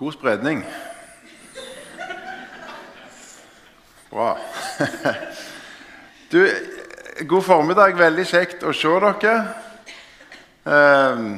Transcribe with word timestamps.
God 0.00 0.12
spredning. 0.12 0.64
Bra. 4.10 4.38
Du, 6.30 6.48
god 7.28 7.44
formiddag. 7.44 7.98
Veldig 7.98 8.24
kjekt 8.30 8.64
å 8.64 8.72
se 8.72 8.94
dere. 9.04 9.34
Ehm, 10.64 11.28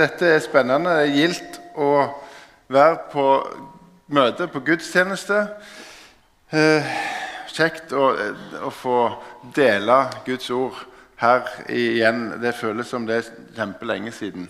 Dette 0.00 0.32
er 0.32 0.40
spennende. 0.40 0.96
Det 0.96 1.10
er 1.10 1.14
gildt 1.18 1.60
å 1.76 1.90
være 2.72 2.98
på 3.12 3.28
møte 4.16 4.48
på 4.48 4.64
gudstjeneste. 4.64 5.44
Eh, 6.48 6.90
Kjekt 7.52 7.92
å, 7.92 8.14
å 8.64 8.72
få 8.72 8.98
dele 9.52 10.06
Guds 10.24 10.48
ord 10.56 10.80
her 11.20 11.44
igjen. 11.68 12.30
Det 12.40 12.56
føles 12.56 12.88
som 12.88 13.04
det 13.04 13.20
er 13.20 13.32
kjempelenge 13.60 14.16
siden. 14.16 14.48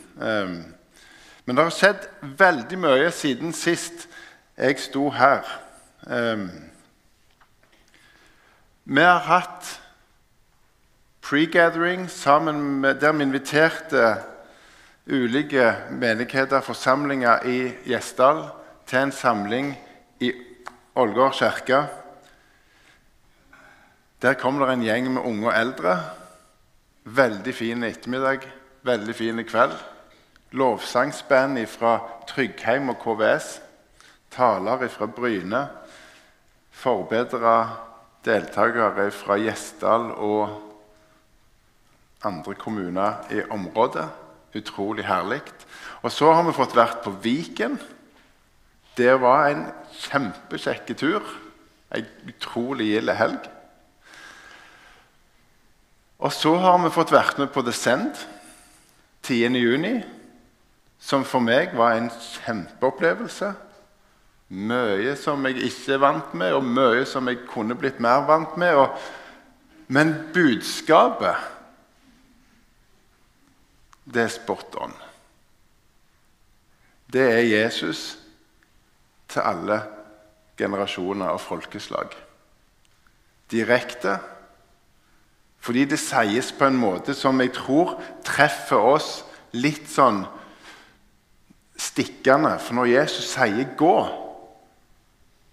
Men 1.49 1.57
det 1.57 1.65
har 1.65 1.73
skjedd 1.73 2.03
veldig 2.37 2.77
mye 2.77 3.05
siden 3.09 3.55
sist 3.57 4.03
jeg 4.53 4.77
sto 4.85 5.07
her. 5.17 5.47
Um, 6.05 6.51
vi 8.85 9.01
har 9.01 9.25
hatt 9.25 9.71
pre-gathering 11.25 12.05
sammen 12.13 12.61
med, 12.85 13.01
der 13.01 13.17
vi 13.17 13.25
inviterte 13.25 14.05
ulike 15.09 15.73
menigheter, 15.89 16.61
forsamlinger 16.61 17.49
i 17.49 17.59
Gjesdal, 17.89 18.45
til 18.85 19.07
en 19.07 19.17
samling 19.17 19.73
i 20.21 20.35
Ålgård 21.01 21.33
kirke. 21.41 21.87
Der 24.21 24.37
kom 24.37 24.61
det 24.61 24.69
en 24.69 24.85
gjeng 24.85 25.15
med 25.15 25.25
unge 25.25 25.49
og 25.49 25.57
eldre. 25.57 26.01
Veldig 27.05 27.55
fin 27.57 27.89
ettermiddag, 27.89 28.45
veldig 28.85 29.17
fin 29.17 29.49
kveld. 29.49 29.81
Lovsangsband 30.51 31.61
fra 31.67 31.99
Tryggheim 32.29 32.89
og 32.89 32.99
KVS. 33.03 33.59
Taler 34.33 34.89
fra 34.89 35.07
Bryne. 35.07 35.67
Forbedra 36.71 37.57
deltakere 38.25 39.11
fra 39.11 39.37
Gjesdal 39.41 40.11
og 40.13 40.57
andre 42.25 42.55
kommuner 42.55 43.29
i 43.31 43.43
området. 43.51 44.09
Utrolig 44.57 45.05
herlig. 45.05 45.43
Og 46.03 46.13
så 46.13 46.33
har 46.33 46.43
vi 46.47 46.57
fått 46.57 46.77
vært 46.77 47.03
på 47.05 47.13
Viken. 47.23 47.77
Det 48.97 49.21
var 49.21 49.51
en 49.51 49.67
kjempekjekk 50.01 50.97
tur. 50.97 51.23
En 51.95 52.09
utrolig 52.29 52.95
gild 52.95 53.13
helg. 53.17 53.51
Og 56.19 56.33
så 56.35 56.57
har 56.59 56.81
vi 56.83 56.91
fått 56.91 57.13
vært 57.15 57.39
med 57.39 57.53
på 57.55 57.63
Descend 57.63 58.17
10.6, 59.23 60.18
som 60.99 61.25
for 61.25 61.43
meg 61.45 61.75
var 61.79 61.97
en 61.97 62.11
kjempeopplevelse. 62.11 63.53
Mye 64.49 65.15
som 65.21 65.45
jeg 65.47 65.61
ikke 65.69 65.95
er 65.95 66.03
vant 66.03 66.35
med, 66.39 66.55
og 66.57 66.65
mye 66.65 67.05
som 67.07 67.29
jeg 67.29 67.45
kunne 67.51 67.77
blitt 67.79 68.01
mer 68.01 68.25
vant 68.29 68.57
med. 68.61 68.75
Og, 68.81 68.97
men 69.93 70.15
budskapet, 70.35 71.37
det 74.09 74.25
er 74.25 74.33
spot 74.33 74.79
on. 74.81 74.97
Det 77.13 77.25
er 77.25 77.45
Jesus 77.45 78.19
til 79.29 79.45
alle 79.45 79.83
generasjoner 80.59 81.37
og 81.37 81.41
folkeslag. 81.41 82.17
Direkte 83.51 84.19
fordi 85.59 85.85
det 85.91 85.99
sies 85.99 86.53
på 86.55 86.69
en 86.69 86.77
måte 86.79 87.13
som 87.19 87.41
jeg 87.43 87.51
tror 87.57 87.97
treffer 88.25 88.85
oss 88.95 89.09
litt 89.59 89.89
sånn 89.91 90.23
stikkende. 91.79 92.59
For 92.59 92.75
når 92.75 92.85
Jesus 92.85 93.25
sier 93.25 93.65
'gå', 93.77 94.07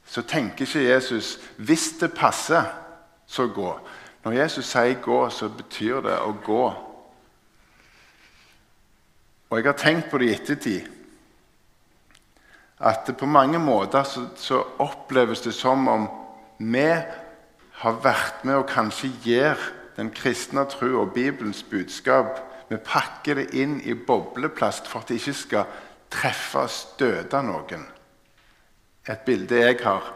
så 0.06 0.22
tenker 0.22 0.62
ikke 0.62 0.94
Jesus 0.94 1.40
'hvis 1.58 1.90
det 2.00 2.14
passer, 2.14 2.64
så 3.26 3.48
gå'. 3.48 3.80
Når 4.24 4.32
Jesus 4.32 4.66
sier 4.66 4.96
'gå', 5.02 5.30
så 5.30 5.50
betyr 5.50 6.02
det 6.02 6.20
å 6.20 6.36
gå. 6.44 6.74
Og 9.50 9.58
jeg 9.58 9.66
har 9.66 9.78
tenkt 9.78 10.10
på 10.12 10.18
det 10.18 10.26
i 10.26 10.34
ettertid. 10.34 10.82
At 12.80 13.18
på 13.18 13.26
mange 13.26 13.60
måter 13.60 14.04
så, 14.04 14.28
så 14.36 14.64
oppleves 14.80 15.42
det 15.42 15.54
som 15.54 15.88
om 15.88 16.08
vi 16.58 16.92
har 17.72 18.00
vært 18.04 18.44
med 18.44 18.56
og 18.56 18.68
kanskje 18.68 19.12
gir 19.24 19.60
den 19.96 20.12
kristne 20.12 20.66
tro 20.66 21.02
og 21.02 21.14
Bibelens 21.14 21.64
budskap 21.64 22.42
Vi 22.70 22.78
pakker 22.82 23.36
det 23.36 23.52
inn 23.54 23.78
i 23.86 23.94
bobleplast 23.94 24.88
for 24.90 25.00
at 25.00 25.12
det 25.12 25.20
ikke 25.20 25.34
skal 25.38 25.66
treffe 26.16 26.64
og 26.66 26.72
støte 26.72 27.42
noen. 27.44 27.84
Et 29.06 29.26
bilde 29.26 29.60
jeg 29.60 29.82
har 29.84 30.14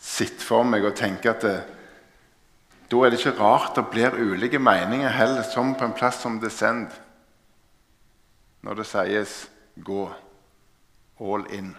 sett 0.00 0.42
for 0.44 0.66
meg 0.66 0.84
og 0.84 0.96
tenker 0.98 1.34
at 1.34 1.44
det, 1.44 1.58
da 2.90 3.04
er 3.04 3.12
det 3.12 3.20
ikke 3.20 3.38
rart 3.38 3.76
det 3.78 3.86
blir 3.92 4.16
ulike 4.18 4.58
meninger 4.58 5.12
heller, 5.14 5.44
som 5.46 5.76
på 5.78 5.86
en 5.86 5.94
plass 5.94 6.18
som 6.24 6.40
Descend, 6.42 6.90
når 8.66 8.74
det 8.74 8.86
sies 8.86 9.48
'gå 9.76 10.10
all 11.20 11.46
in'. 11.50 11.76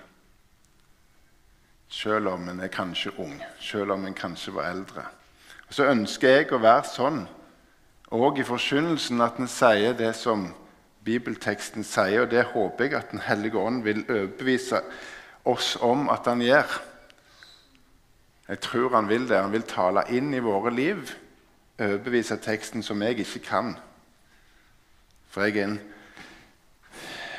Selv 1.90 2.28
om 2.28 2.50
en 2.50 2.60
er 2.60 2.68
kanskje 2.68 3.20
ung, 3.20 3.44
selv 3.60 3.92
om 3.92 4.06
en 4.06 4.14
kanskje 4.14 4.54
var 4.54 4.70
eldre. 4.72 5.04
Og 5.68 5.74
Så 5.74 5.84
ønsker 5.84 6.30
jeg 6.30 6.52
å 6.52 6.58
være 6.58 6.84
sånn 6.84 7.28
òg 8.12 8.40
i 8.40 8.44
forkynnelsen 8.44 9.22
at 9.22 9.38
en 9.40 9.48
sier 9.48 9.94
det 9.94 10.16
som 10.16 10.54
bibelteksten 11.06 11.84
sier, 11.84 12.24
og 12.24 12.32
det 12.32 12.44
håper 12.54 12.86
jeg 12.86 12.94
at 13.00 13.12
Den 13.12 13.24
hellige 13.26 13.58
ånd 13.58 13.84
vil 13.84 14.06
overbevise 14.10 14.82
oss 15.46 15.76
om 15.82 16.10
at 16.10 16.28
han 16.30 16.42
gjør. 16.42 16.82
Jeg 18.48 18.60
tror 18.60 18.96
han 18.96 19.10
vil 19.10 19.30
det. 19.30 19.42
Han 19.42 19.54
vil 19.54 19.64
tale 19.64 20.04
inn 20.12 20.34
i 20.34 20.44
våre 20.44 20.74
liv, 20.74 21.14
overbevise 21.80 22.38
teksten 22.38 22.84
som 22.84 23.02
jeg 23.02 23.24
ikke 23.24 23.46
kan. 23.48 23.76
For 25.32 25.48
jeg 25.48 25.58
er 25.58 25.70
en, 25.70 25.78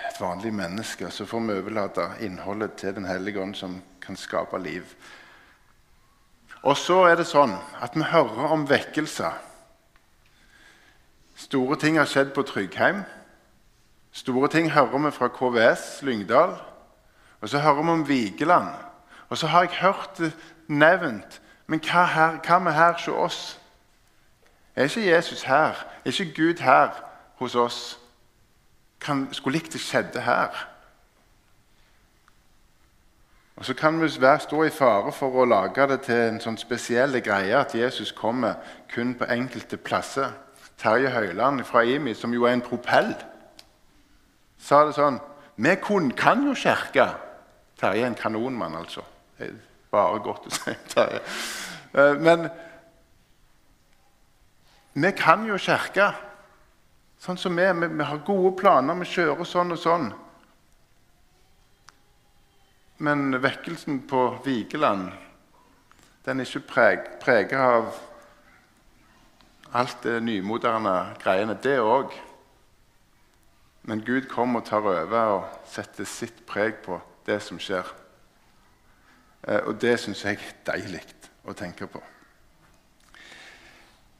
et 0.08 0.20
vanlig 0.20 0.54
menneske, 0.54 1.10
så 1.10 1.26
får 1.28 1.40
vi 1.46 1.58
overlate 1.60 2.08
innholdet 2.24 2.78
til 2.80 2.94
Den 2.94 3.04
hellige 3.04 3.40
ånd, 3.40 3.54
som 3.54 3.82
kan 4.00 4.16
skape 4.16 4.58
liv. 4.58 4.82
Og 6.62 6.76
så 6.78 7.02
er 7.10 7.16
det 7.18 7.26
sånn 7.26 7.54
at 7.82 7.96
vi 7.98 8.06
hører 8.06 8.54
om 8.54 8.68
vekkelser. 8.70 9.34
Store 11.36 11.76
ting 11.76 11.98
har 11.98 12.06
skjedd 12.06 12.30
på 12.34 12.44
Tryggheim. 12.46 13.02
Store 14.12 14.48
ting 14.48 14.70
hører 14.70 14.98
vi 14.98 15.10
fra 15.10 15.28
KVS 15.28 16.02
Lyngdal. 16.02 16.56
Og 17.40 17.48
så 17.48 17.58
hører 17.58 17.82
vi 17.82 17.90
om 17.90 18.08
Vigeland. 18.08 18.68
Og 19.28 19.38
så 19.38 19.46
har 19.46 19.60
jeg 19.60 19.70
hørt 19.70 20.18
det 20.18 20.32
nevnt. 20.68 21.40
Men 21.66 21.80
hva, 21.80 22.04
her, 22.04 22.38
hva 22.44 22.58
med 22.58 22.72
her 22.72 22.92
hos 22.92 23.08
oss? 23.08 23.60
Er 24.76 24.84
ikke 24.84 25.14
Jesus 25.14 25.42
her? 25.42 25.86
Er 26.04 26.10
ikke 26.20 26.34
Gud 26.36 26.60
her 26.60 26.90
hos 27.38 27.54
oss? 27.54 27.98
Kan, 29.00 29.28
skulle 29.32 29.58
likt 29.58 29.72
det 29.72 29.80
skjedde 29.80 30.20
her. 30.20 30.68
Og 33.56 33.64
Så 33.64 33.74
kan 33.74 34.02
vi 34.02 34.08
stå 34.08 34.62
i 34.62 34.70
fare 34.70 35.12
for 35.12 35.30
å 35.30 35.44
lage 35.44 35.86
det 35.86 36.00
til 36.00 36.14
en 36.14 36.40
sånn 36.40 36.56
spesiell 36.58 37.20
greie 37.22 37.56
at 37.56 37.74
Jesus 37.74 38.12
kommer 38.12 38.54
kun 38.94 39.14
på 39.14 39.24
enkelte 39.24 39.76
plasser. 39.76 40.32
Terje 40.78 41.10
Høiland 41.10 41.64
fra 41.64 41.82
IMI, 41.82 42.14
som 42.14 42.32
jo 42.34 42.44
er 42.44 42.52
en 42.52 42.64
propell, 42.64 43.14
sa 44.62 44.84
det 44.86 44.96
sånn 44.96 45.20
Vi 45.62 45.74
kan 46.16 46.46
jo 46.46 46.54
kirke. 46.56 47.06
Terje 47.78 48.06
er 48.06 48.08
en 48.08 48.18
kanonmann, 48.18 48.74
altså. 48.78 49.02
Det 49.36 49.50
er 49.50 49.56
bare 49.92 50.20
godt 50.24 50.46
å 50.48 50.52
si 50.54 50.74
Terje. 50.94 51.20
Eh, 51.92 52.14
men 52.18 52.46
vi 54.96 55.10
kan 55.12 55.44
jo 55.46 55.58
kirke 55.60 56.12
sånn 57.20 57.38
som 57.38 57.56
vi. 57.56 57.66
Vi, 57.82 57.90
vi 57.98 58.06
har 58.08 58.24
gode 58.26 58.54
planer, 58.58 58.96
vi 59.02 59.10
kjører 59.12 59.48
sånn 59.48 59.76
og 59.76 59.82
sånn. 59.82 60.08
Men 63.02 63.34
vekkelsen 63.42 64.04
på 64.08 64.24
Vigeland 64.44 65.10
den 66.22 66.38
er 66.38 66.46
ikke 66.46 66.68
preg, 66.70 67.06
preget 67.18 67.58
av 67.58 67.88
alt 69.74 70.04
det 70.04 70.20
nymoderne 70.22 71.16
greiene. 71.22 71.56
Det 71.58 71.80
òg. 71.82 72.12
Men 73.82 74.04
Gud 74.04 74.28
kommer 74.30 74.60
og 74.60 74.66
tar 74.66 74.78
over 74.78 75.18
og 75.18 75.44
setter 75.66 76.06
sitt 76.06 76.44
preg 76.46 76.74
på 76.84 77.00
det 77.26 77.40
som 77.42 77.58
skjer. 77.58 77.86
Eh, 79.48 79.60
og 79.66 79.80
det 79.82 79.96
syns 80.00 80.24
jeg 80.24 80.38
er 80.38 80.58
deilig 80.72 81.02
å 81.44 81.54
tenke 81.58 81.86
på. 81.90 82.02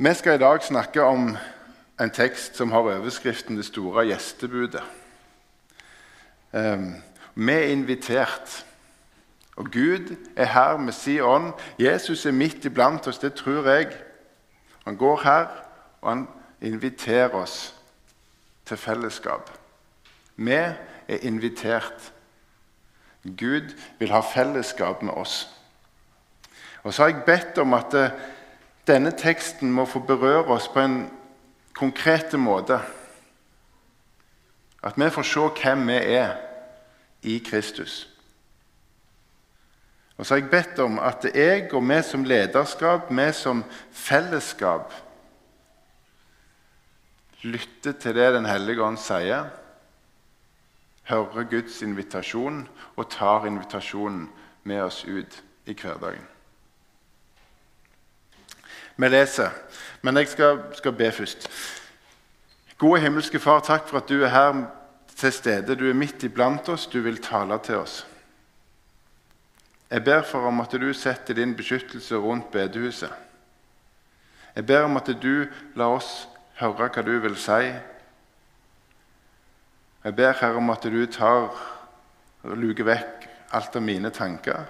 Vi 0.02 0.14
skal 0.18 0.34
i 0.34 0.42
dag 0.42 0.62
snakke 0.66 1.02
om 1.02 1.36
en 2.00 2.10
tekst 2.10 2.56
som 2.56 2.72
har 2.72 2.80
overskriften 2.80 3.56
'Det 3.56 3.64
store 3.64 4.06
gjestebudet'. 4.06 4.82
Ehm, 6.54 7.02
vi 7.34 7.52
er 7.52 7.62
invitert. 7.62 8.66
Og 9.56 9.70
Gud 9.70 10.16
er 10.36 10.44
her 10.44 10.76
med 10.76 10.92
sin 10.92 11.20
ånd. 11.20 11.52
Jesus 11.78 12.26
er 12.26 12.32
midt 12.32 12.64
iblant 12.64 13.06
oss, 13.06 13.18
det 13.18 13.34
tror 13.34 13.68
jeg. 13.68 13.92
Han 14.84 14.96
går 14.96 15.20
her, 15.22 15.46
og 16.00 16.08
han 16.08 16.28
inviterer 16.60 17.28
oss 17.28 17.81
til 18.66 18.76
fellesskap. 18.76 19.50
Vi 20.36 20.52
er 20.52 20.74
invitert. 21.22 22.12
Gud 23.22 23.74
vil 23.98 24.10
ha 24.10 24.20
fellesskap 24.20 25.02
med 25.02 25.12
oss. 25.12 25.48
Og 26.82 26.94
så 26.94 27.02
har 27.02 27.08
jeg 27.08 27.24
bedt 27.26 27.58
om 27.58 27.74
at 27.74 27.94
eh, 27.94 28.14
denne 28.86 29.12
teksten 29.18 29.70
må 29.72 29.84
få 29.86 29.98
berøre 29.98 30.44
oss 30.50 30.68
på 30.68 30.80
en 30.80 31.10
konkret 31.74 32.34
måte. 32.38 32.80
At 34.82 34.98
vi 34.98 35.10
får 35.10 35.22
se 35.22 35.46
hvem 35.62 35.86
vi 35.88 36.00
er 36.16 36.34
i 37.22 37.38
Kristus. 37.38 38.08
Og 40.16 40.26
så 40.26 40.34
har 40.34 40.40
jeg 40.40 40.50
bedt 40.50 40.78
om 40.78 40.98
at 40.98 41.24
jeg 41.34 41.72
og 41.74 41.88
vi 41.88 42.02
som 42.02 42.24
lederskap, 42.24 43.10
vi 43.10 43.32
som 43.32 43.64
fellesskap, 43.92 44.92
lytter 47.42 47.92
til 47.92 48.14
det 48.14 48.32
Den 48.34 48.46
hellige 48.46 48.82
ånd 48.82 48.98
sier, 48.98 49.50
hører 51.10 51.48
Guds 51.50 51.82
invitasjon 51.82 52.68
og 52.96 53.10
tar 53.10 53.46
invitasjonen 53.46 54.28
med 54.64 54.82
oss 54.82 55.02
ut 55.04 55.42
i 55.66 55.74
hverdagen. 55.74 56.28
Vi 58.96 59.08
leser, 59.08 59.50
men 60.02 60.16
jeg 60.16 60.28
skal, 60.28 60.60
skal 60.78 60.92
be 60.92 61.10
først. 61.12 61.48
Gode 62.78 63.00
himmelske 63.00 63.40
Far, 63.40 63.60
takk 63.64 63.88
for 63.88 64.02
at 64.02 64.08
du 64.08 64.22
er 64.22 64.30
her 64.30 64.64
til 65.16 65.32
stede. 65.32 65.76
Du 65.78 65.88
er 65.88 65.94
midt 65.94 66.22
iblant 66.22 66.68
oss. 66.68 66.86
Du 66.86 67.00
vil 67.00 67.22
tale 67.22 67.58
til 67.62 67.76
oss. 67.82 68.06
Jeg 69.90 70.04
ber 70.04 70.22
for 70.22 70.48
om 70.48 70.60
at 70.60 70.72
du 70.72 70.92
setter 70.92 71.34
din 71.34 71.56
beskyttelse 71.56 72.16
rundt 72.16 72.50
bedehuset. 72.50 73.12
Jeg 74.56 74.66
ber 74.66 74.82
om 74.82 74.96
at 74.96 75.10
du 75.22 75.46
lar 75.74 75.96
oss 75.96 76.28
høre 76.62 76.88
hva 76.94 77.02
du 77.02 77.16
vil 77.24 77.36
si. 77.40 77.72
Jeg 80.02 80.16
ber 80.18 80.38
Herre 80.38 80.58
om 80.58 80.70
at 80.74 80.86
du 80.86 81.02
tar 81.06 81.50
og 82.42 82.56
luker 82.58 82.86
vekk 82.86 83.26
alt 83.54 83.76
av 83.78 83.84
mine 83.84 84.10
tanker. 84.14 84.64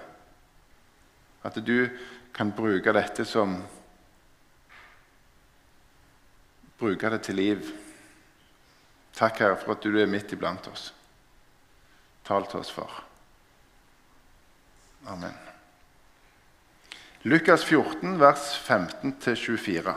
At 1.43 1.57
du 1.65 1.89
kan 2.33 2.53
bruke 2.55 2.93
dette 2.95 3.25
som 3.29 3.61
Bruke 6.83 7.07
det 7.13 7.21
til 7.23 7.37
liv. 7.37 7.67
Takk, 9.15 9.37
Herre, 9.39 9.55
for 9.61 9.71
at 9.71 9.85
du 9.85 9.93
er 10.01 10.09
midt 10.09 10.33
iblant 10.35 10.65
oss. 10.67 10.89
Tal 12.27 12.43
til 12.49 12.59
oss, 12.59 12.71
far. 12.73 12.97
Amen. 15.07 15.37
Lukas 17.23 17.63
14, 17.63 18.17
vers 18.19 18.49
15-24. 18.65 19.95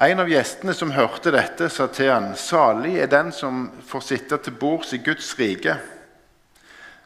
En 0.00 0.20
av 0.20 0.30
gjestene 0.32 0.72
som 0.72 0.94
hørte 0.96 1.28
dette, 1.34 1.66
sa 1.68 1.84
til 1.92 2.08
han, 2.08 2.30
'Salig 2.36 2.94
er 2.98 3.06
den 3.06 3.32
som 3.32 3.70
får 3.84 4.00
sitte 4.00 4.36
til 4.36 4.52
bords 4.52 4.92
i 4.92 4.98
Guds 5.04 5.38
rike.' 5.38 5.76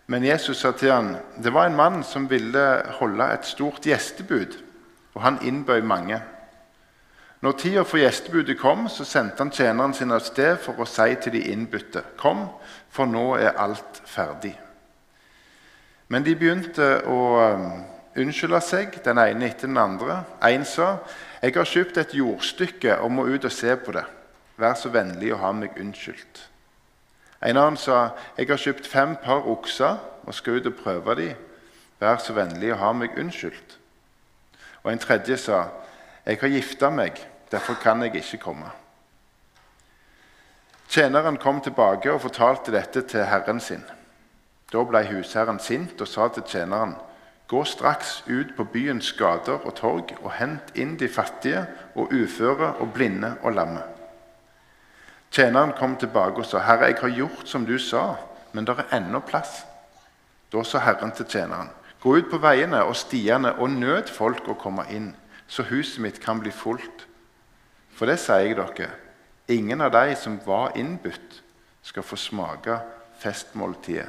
Men 0.07 0.25
Jesus 0.25 0.61
sa 0.61 0.71
til 0.71 0.93
han, 0.93 1.17
'Det 1.43 1.53
var 1.55 1.67
en 1.67 1.77
mann 1.77 2.05
som 2.05 2.31
ville 2.31 2.83
holde 2.87 3.25
et 3.33 3.47
stort 3.47 3.81
gjestebud, 3.83 4.63
og 5.15 5.23
han 5.23 5.39
innbøy 5.43 5.81
mange.' 5.81 6.23
Når 7.41 7.53
tida 7.53 7.83
for 7.83 7.99
gjestebudet 7.99 8.59
kom, 8.59 8.89
så 8.89 9.05
sendte 9.05 9.39
han 9.39 9.51
tjeneren 9.51 9.95
sin 9.95 10.13
av 10.13 10.21
sted 10.21 10.57
for 10.57 10.73
å 10.79 10.87
si 10.87 11.15
til 11.15 11.33
de 11.33 11.41
innbudte.: 11.51 12.03
Kom, 12.17 12.47
for 12.91 13.05
nå 13.05 13.35
er 13.35 13.59
alt 13.59 14.03
ferdig. 14.07 14.61
Men 16.09 16.23
de 16.23 16.37
begynte 16.37 17.03
å 17.07 17.51
unnskylde 18.17 18.61
seg, 18.61 18.99
den 19.05 19.19
ene 19.19 19.49
etter 19.51 19.69
den 19.69 19.79
andre. 19.79 20.25
En 20.43 20.65
sa, 20.65 20.97
'Jeg 21.43 21.55
har 21.55 21.65
kjøpt 21.65 21.97
et 21.97 22.15
jordstykke 22.15 22.99
og 22.99 23.13
må 23.13 23.27
ut 23.27 23.45
og 23.45 23.53
se 23.53 23.77
på 23.77 23.93
det.' 23.93 24.05
'Vær 24.57 24.75
så 24.75 24.89
vennlig 24.89 25.33
å 25.35 25.37
ha 25.37 25.53
meg 25.53 25.71
unnskyldt.' 25.81 26.49
En 27.43 27.57
annen 27.57 27.77
sa, 27.77 28.11
'Jeg 28.39 28.49
har 28.49 28.57
kjøpt 28.57 28.87
fem 28.87 29.17
par 29.17 29.49
okser 29.49 29.99
og 30.27 30.35
skal 30.35 30.53
ut 30.53 30.67
og 30.67 30.75
prøve 30.75 31.15
dem.' 31.15 31.37
'Vær 32.01 32.17
så 32.17 32.33
vennlig 32.33 32.73
å 32.73 32.77
ha 32.77 32.93
meg 32.93 33.19
unnskyldt.' 33.19 33.79
Og 34.85 34.93
en 34.93 34.99
tredje 34.99 35.37
sa, 35.37 35.69
'Jeg 36.27 36.39
har 36.41 36.49
gifta 36.49 36.91
meg.' 36.91 37.27
Derfor 37.51 37.75
kan 37.75 38.03
jeg 38.03 38.17
ikke 38.17 38.39
komme. 38.39 38.71
Tjeneren 40.89 41.37
kom 41.37 41.61
tilbake 41.61 42.13
og 42.13 42.21
fortalte 42.21 42.73
dette 42.73 43.03
til 43.03 43.25
herren 43.25 43.61
sin. 43.61 43.85
Da 44.73 44.83
ble 44.83 45.05
husherren 45.07 45.61
sint 45.63 46.01
og 46.01 46.09
sa 46.09 46.29
til 46.29 46.43
tjeneren.: 46.43 46.97
Gå 47.49 47.65
straks 47.65 48.23
ut 48.27 48.57
på 48.57 48.65
byens 48.65 49.13
gater 49.13 49.61
og 49.67 49.75
torg 49.77 50.15
og 50.23 50.33
hent 50.39 50.73
inn 50.75 50.97
de 50.97 51.09
fattige 51.09 51.67
og 51.95 52.13
uføre 52.13 52.73
og 52.81 52.93
blinde 52.95 53.35
og 53.43 53.53
lamme. 53.53 53.83
Tjeneren 55.31 55.73
kom 55.77 55.97
tilbake 55.97 56.39
og 56.39 56.47
sa, 56.47 56.59
'Herre, 56.59 56.85
jeg 56.85 56.97
har 57.01 57.09
gjort 57.09 57.49
som 57.49 57.67
du 57.67 57.79
sa, 57.79 58.15
men 58.53 58.65
det 58.65 58.79
er 58.79 58.97
ennå 58.97 59.21
plass.' 59.21 59.67
Da 60.53 60.63
sa 60.63 60.79
Herren 60.79 61.13
til 61.13 61.27
tjeneren, 61.27 61.71
'Gå 62.01 62.17
ut 62.17 62.31
på 62.31 62.39
veiene 62.39 62.85
og 62.85 62.97
stiene 62.97 63.55
og 63.55 63.71
nød 63.71 64.09
folk 64.09 64.49
å 64.49 64.55
komme 64.55 64.85
inn, 64.91 65.17
så 65.47 65.63
huset 65.63 66.03
mitt 66.03 66.21
kan 66.21 66.41
bli 66.41 66.51
fullt.' 66.51 67.07
For 67.95 68.07
det 68.07 68.19
sier 68.19 68.39
jeg 68.39 68.57
dere, 68.57 68.91
ingen 69.49 69.81
av 69.81 69.91
de 69.93 70.17
som 70.17 70.41
var 70.47 70.73
innbudt, 70.77 71.43
skal 71.83 72.03
få 72.03 72.17
smake 72.17 72.79
festmåltidet 73.19 74.09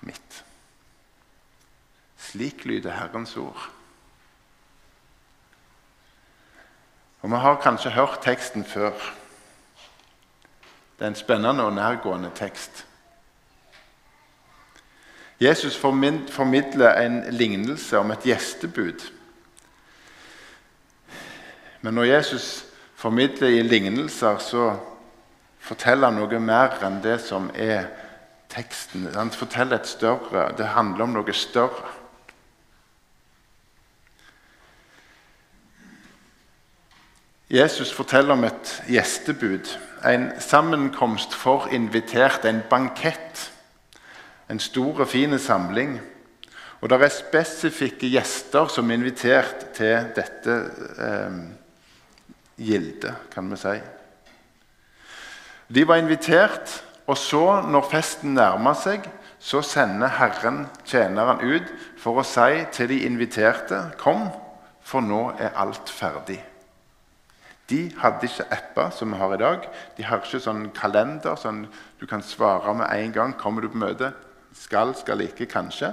mitt. 0.00 0.44
Slik 2.28 2.64
lyder 2.64 2.90
Herrens 2.90 3.36
ord. 3.36 3.70
Og 7.20 7.30
Vi 7.30 7.36
har 7.36 7.60
kanskje 7.62 7.90
hørt 7.90 8.20
teksten 8.22 8.64
før. 8.64 8.92
Det 10.98 11.04
er 11.04 11.08
en 11.08 11.14
spennende 11.14 11.64
og 11.64 11.72
nærgående 11.72 12.30
tekst. 12.34 12.86
Jesus 15.40 15.76
formidler 16.30 17.00
en 17.00 17.24
lignelse 17.30 17.98
om 17.98 18.10
et 18.10 18.22
gjestebud. 18.22 19.00
Men 21.80 21.94
når 21.94 22.04
Jesus 22.04 22.64
formidler 22.94 23.48
i 23.48 23.62
lignelser, 23.62 24.38
så 24.38 24.76
forteller 25.58 26.10
han 26.10 26.20
noe 26.20 26.40
mer 26.40 26.76
enn 26.84 27.00
det 27.02 27.20
som 27.24 27.48
er 27.54 27.86
teksten. 28.50 29.08
Han 29.14 29.30
forteller 29.30 29.78
et 29.78 29.86
større 29.86 30.52
Det 30.58 30.66
handler 30.66 31.04
om 31.04 31.16
noe 31.16 31.32
større. 31.32 31.97
Jesus 37.48 37.92
forteller 37.96 38.34
om 38.36 38.44
et 38.44 38.70
gjestebud, 38.92 39.70
en 40.04 40.26
sammenkomst 40.38 41.32
for 41.34 41.70
inviterte, 41.72 42.48
en 42.48 42.60
bankett. 42.70 43.52
En 44.50 44.60
stor 44.60 45.00
og 45.00 45.08
fin 45.08 45.38
samling. 45.38 45.98
Og 46.80 46.90
det 46.90 46.98
er 47.02 47.12
spesifikke 47.12 48.10
gjester 48.12 48.68
som 48.68 48.90
er 48.90 49.00
invitert 49.00 49.64
til 49.76 50.10
dette 50.16 50.58
eh, 51.00 51.38
gildet, 52.60 53.16
kan 53.32 53.48
vi 53.50 53.58
si. 53.60 53.74
De 55.72 55.86
var 55.88 56.02
invitert, 56.02 56.84
og 57.06 57.16
så, 57.16 57.62
når 57.64 57.88
festen 57.88 58.36
nærmer 58.36 58.76
seg, 58.76 59.08
så 59.40 59.62
sender 59.64 60.12
Herren 60.20 60.66
tjeneren 60.84 61.40
ut 61.40 61.72
for 61.96 62.20
å 62.20 62.28
si 62.28 62.62
til 62.76 62.92
de 62.92 63.02
inviterte 63.08 63.86
Kom, 63.96 64.28
for 64.84 65.00
nå 65.00 65.30
er 65.40 65.56
alt 65.56 65.88
ferdig. 65.88 66.42
De 67.68 67.82
hadde 68.00 68.24
ikke 68.24 68.46
apper 68.54 68.90
som 68.96 69.12
vi 69.12 69.20
har 69.20 69.34
i 69.34 69.40
dag. 69.40 69.68
De 69.96 70.04
har 70.08 70.22
ikke 70.24 70.40
sånn 70.40 70.70
kalender 70.76 71.36
sånn 71.36 71.66
du 72.00 72.06
kan 72.08 72.24
svare 72.24 72.72
med 72.76 72.88
en 72.88 73.12
gang. 73.12 73.34
Kommer 73.36 73.64
du 73.64 73.68
på 73.72 73.80
møte? 73.80 74.14
Skal, 74.56 74.94
skal 74.96 75.20
ikke, 75.26 75.46
kanskje. 75.50 75.92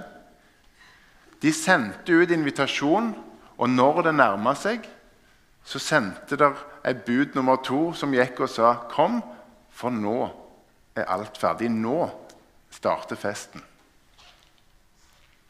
De 1.44 1.52
sendte 1.54 2.16
ut 2.16 2.32
invitasjon, 2.32 3.12
og 3.58 3.70
når 3.70 4.06
det 4.08 4.16
nærma 4.16 4.56
seg, 4.56 4.88
så 5.66 5.82
sendte 5.82 6.38
der 6.40 6.56
et 6.86 7.04
bud 7.06 7.36
nummer 7.36 7.60
to 7.66 7.90
som 7.98 8.14
gikk 8.14 8.44
og 8.46 8.52
sa 8.54 8.76
Kom, 8.92 9.20
for 9.76 9.92
nå 9.92 10.30
er 10.96 11.10
alt 11.12 11.38
ferdig. 11.38 11.68
Nå 11.74 12.08
starter 12.72 13.20
festen. 13.20 13.64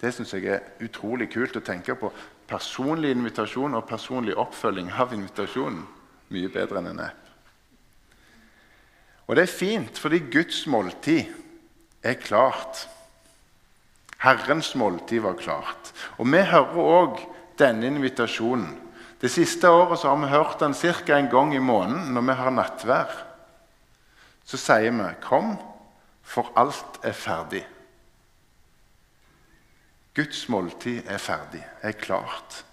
Det 0.01 0.11
syns 0.13 0.33
jeg 0.33 0.49
er 0.51 0.85
utrolig 0.85 1.29
kult 1.33 1.55
å 1.57 1.63
tenke 1.65 1.95
på. 1.99 2.09
Personlig 2.49 3.13
invitasjon 3.13 3.77
og 3.77 3.85
personlig 3.89 4.35
oppfølging 4.37 4.91
av 4.91 5.13
invitasjonen. 5.13 5.85
Mye 6.33 6.49
bedre 6.49 6.81
enn 6.81 6.91
en 6.93 7.03
app. 7.05 7.21
Og 9.25 9.35
det 9.35 9.47
er 9.47 9.57
fint, 9.57 9.97
fordi 9.97 10.21
Guds 10.29 10.65
måltid 10.69 11.31
er 12.05 12.17
klart. 12.21 12.85
Herrens 14.21 14.75
måltid 14.77 15.23
var 15.25 15.37
klart. 15.39 15.93
Og 16.17 16.29
vi 16.29 16.41
hører 16.45 16.81
òg 16.81 17.21
denne 17.57 17.89
invitasjonen 17.89 18.85
det 19.25 19.31
siste 19.31 19.69
året 19.71 20.03
har 20.03 20.17
vi 20.21 20.27
hørt 20.29 20.59
den 20.59 20.75
ca. 20.75 21.17
en 21.17 21.29
gang 21.31 21.55
i 21.55 21.59
måneden 21.59 22.13
når 22.13 22.21
vi 22.27 22.33
har 22.37 22.51
nattvær. 22.51 23.13
Så 24.45 24.57
sier 24.57 24.91
vi 24.91 25.15
'Kom, 25.21 25.57
for 26.21 26.51
alt 26.55 26.99
er 27.03 27.11
ferdig'. 27.11 27.65
Guds 30.13 30.49
måltid 30.49 31.07
er 31.07 31.17
ferdig, 31.17 31.63
er 31.81 31.91
klart. 31.91 32.63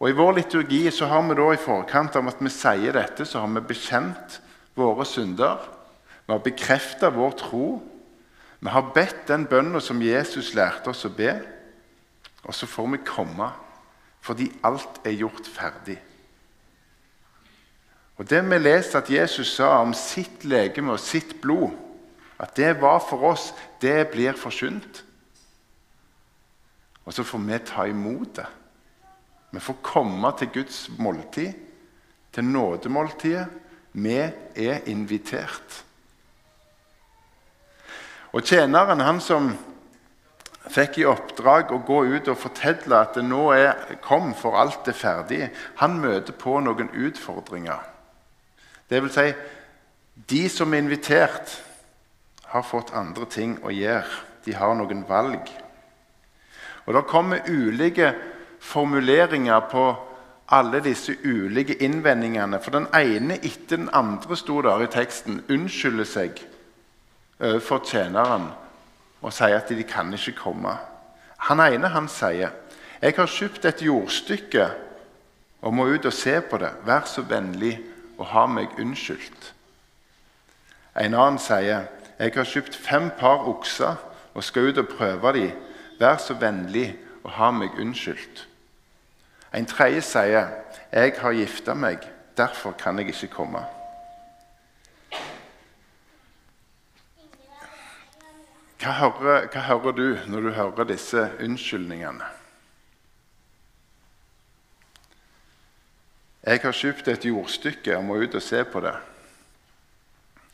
Og 0.00 0.08
I 0.08 0.16
vår 0.16 0.38
liturgi 0.38 0.86
så 0.90 1.10
har 1.10 1.26
vi 1.28 1.36
da 1.36 1.50
i 1.52 1.60
forkant 1.60 2.16
av 2.16 2.30
at 2.30 2.40
vi 2.40 2.50
sier 2.52 2.96
dette, 2.96 3.26
så 3.28 3.42
har 3.42 3.50
vi 3.52 3.68
bekjent 3.68 4.38
våre 4.78 5.04
synder. 5.04 5.60
Vi 6.24 6.32
har 6.32 6.44
bekrefta 6.44 7.10
vår 7.12 7.34
tro. 7.36 7.66
Vi 8.60 8.72
har 8.72 8.92
bedt 8.94 9.26
den 9.28 9.44
bønnen 9.48 9.80
som 9.84 10.00
Jesus 10.00 10.54
lærte 10.56 10.92
oss 10.92 11.04
å 11.04 11.12
be. 11.12 11.34
Og 12.48 12.56
så 12.56 12.68
får 12.68 12.88
vi 12.94 13.02
komme, 13.04 13.50
fordi 14.24 14.48
alt 14.64 15.02
er 15.04 15.18
gjort 15.20 15.48
ferdig. 15.48 15.98
Og 18.16 18.28
Det 18.28 18.40
vi 18.44 18.58
leser 18.58 18.98
at 18.98 19.10
Jesus 19.10 19.54
sa 19.56 19.78
om 19.80 19.92
sitt 19.96 20.44
legeme 20.44 20.92
og 20.92 21.00
sitt 21.00 21.40
blod, 21.40 21.72
at 22.40 22.56
det 22.56 22.80
var 22.80 23.00
for 23.04 23.32
oss, 23.32 23.52
det 23.80 24.08
blir 24.12 24.32
forkynt. 24.36 25.04
Og 27.04 27.12
så 27.12 27.24
får 27.24 27.38
vi 27.38 27.58
ta 27.64 27.84
imot 27.88 28.36
det. 28.36 28.48
Vi 29.50 29.60
får 29.60 29.80
komme 29.82 30.32
til 30.38 30.52
Guds 30.54 30.84
måltid, 30.98 31.52
til 32.32 32.44
nådemåltidet. 32.44 33.46
Vi 33.92 34.16
er 34.16 34.86
invitert. 34.86 35.84
Og 38.30 38.46
tjeneren, 38.46 39.02
han 39.02 39.18
som 39.20 39.50
fikk 40.70 41.00
i 41.00 41.06
oppdrag 41.08 41.72
å 41.74 41.80
gå 41.82 42.04
ut 42.12 42.28
og 42.30 42.38
fortelle 42.38 43.00
at 43.00 43.16
det 43.18 43.24
nå 43.26 43.48
er 43.56 43.96
kom, 44.04 44.30
for 44.38 44.58
alt 44.60 44.86
er 44.86 44.94
ferdig, 44.94 45.48
han 45.80 45.98
møter 45.98 46.36
på 46.38 46.60
noen 46.62 46.92
utfordringer. 46.94 47.80
Det 48.90 49.00
vil 49.02 49.12
si, 49.14 49.26
de 50.30 50.44
som 50.52 50.70
er 50.74 50.84
invitert, 50.84 51.56
har 52.50 52.66
fått 52.66 52.94
andre 52.98 53.26
ting 53.30 53.56
å 53.62 53.70
gjøre. 53.74 54.26
De 54.44 54.54
har 54.56 54.74
noen 54.74 55.04
valg. 55.06 55.50
Og 56.86 56.94
Det 56.94 57.06
kommer 57.06 57.46
ulike 57.46 58.14
formuleringer 58.60 59.60
på 59.70 59.84
alle 60.50 60.80
disse 60.84 61.14
ulike 61.24 61.74
innvendingene. 61.82 62.60
For 62.60 62.74
den 62.74 62.88
ene 62.94 63.38
etter 63.38 63.76
den 63.76 63.90
andre 63.92 64.36
sto 64.36 64.60
der 64.62 64.84
i 64.84 64.90
teksten 64.90 65.42
unnskylder 65.48 66.08
seg 66.08 66.42
overfor 67.40 67.84
tjeneren 67.86 68.50
og 69.20 69.32
sier 69.32 69.60
at 69.60 69.70
de 69.72 69.84
kan 69.88 70.12
ikke 70.16 70.36
komme. 70.40 70.74
Han 71.48 71.62
ene 71.64 71.92
han 71.94 72.08
sier 72.08 72.52
jeg 73.00 73.16
har 73.16 73.30
kjøpt 73.32 73.64
et 73.64 73.80
jordstykke 73.80 74.66
og 75.64 75.72
må 75.74 75.86
ut 75.88 76.04
og 76.04 76.12
se 76.12 76.34
på 76.44 76.58
det. 76.60 76.72
Vær 76.84 77.06
så 77.08 77.24
vennlig 77.24 77.78
og 78.18 78.26
ha 78.34 78.44
meg 78.48 78.76
unnskyldt. 78.80 79.54
En 81.00 81.14
annen 81.14 81.40
sier 81.40 81.88
jeg 82.20 82.34
har 82.34 82.48
kjøpt 82.48 82.76
fem 82.76 83.08
par 83.16 83.46
okser 83.48 83.96
og 84.34 84.44
skal 84.44 84.68
ut 84.68 84.82
og 84.82 84.92
prøve 84.92 85.32
dem. 85.38 85.56
Vær 86.00 86.20
så 86.20 86.36
vennlig 86.36 86.90
og 87.24 87.32
ha 87.38 87.50
meg 87.52 87.76
unnskyldt. 87.80 88.49
En 89.54 89.66
tredje 89.66 90.02
sier 90.06 90.50
jeg 90.90 91.14
har 91.18 91.34
gifta 91.34 91.74
meg, 91.74 92.04
derfor 92.38 92.74
kan 92.78 92.98
jeg 92.98 93.10
ikke 93.10 93.34
komme. 93.34 93.62
Hva 98.80 98.92
hører, 98.96 99.48
hva 99.52 99.62
hører, 99.66 99.92
du 99.92 100.30
når 100.30 100.40
du 100.40 100.50
hører 100.56 100.86
disse 100.88 101.26
unnskyldningene? 101.42 102.28
Jeg 106.46 106.62
har 106.62 106.72
kjøpt 106.72 107.10
et 107.12 107.26
jordstykke 107.28 107.98
og 107.98 108.06
må 108.06 108.16
ut 108.22 108.34
og 108.38 108.42
se 108.42 108.62
på 108.64 108.80
det. 108.80 108.94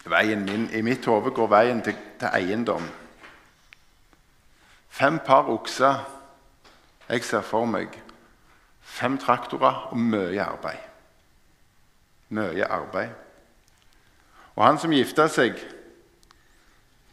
Min, 0.06 0.66
I 0.74 0.82
mitt 0.82 1.06
hode 1.06 1.30
går 1.30 1.46
veien 1.52 1.82
til, 1.82 1.94
til, 2.18 2.28
eiendom. 2.34 2.88
Fem 4.88 5.18
par 5.18 5.46
okser. 5.52 6.02
Jeg 7.08 7.22
ser 7.24 7.46
for 7.46 7.66
meg 7.70 7.94
fem 8.86 9.18
traktorer 9.18 9.88
og 9.90 9.98
mye 9.98 10.42
arbeid. 10.42 10.82
Mye 12.36 12.66
arbeid. 12.66 13.10
Og 14.56 14.64
han 14.64 14.78
som 14.80 14.94
gifta 14.94 15.26
seg, 15.28 15.58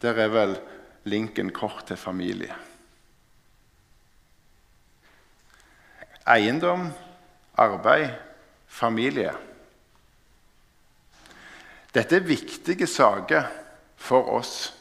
der 0.03 0.19
er 0.19 0.31
vel 0.31 0.53
linken 1.09 1.51
kort 1.55 1.87
til 1.89 1.99
familie. 1.99 2.53
Eiendom, 6.29 6.87
arbeid, 7.59 8.13
familie. 8.67 9.33
Dette 11.93 12.15
er 12.15 12.25
viktige 12.25 12.87
saker 12.87 13.49
for 13.99 14.31
oss. 14.39 14.71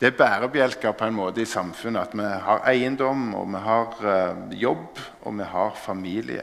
Det 0.00 0.10
er 0.10 0.18
bærebjelker 0.18 0.92
på 0.92 1.06
en 1.06 1.16
måte 1.16 1.44
i 1.44 1.48
samfunnet 1.48 2.10
at 2.10 2.16
vi 2.18 2.26
har 2.46 2.64
eiendom, 2.68 3.28
og 3.38 3.46
vi 3.52 3.60
har 3.62 4.00
uh, 4.02 4.54
jobb, 4.58 4.98
og 5.22 5.38
vi 5.38 5.46
har 5.48 5.76
familie. 5.78 6.42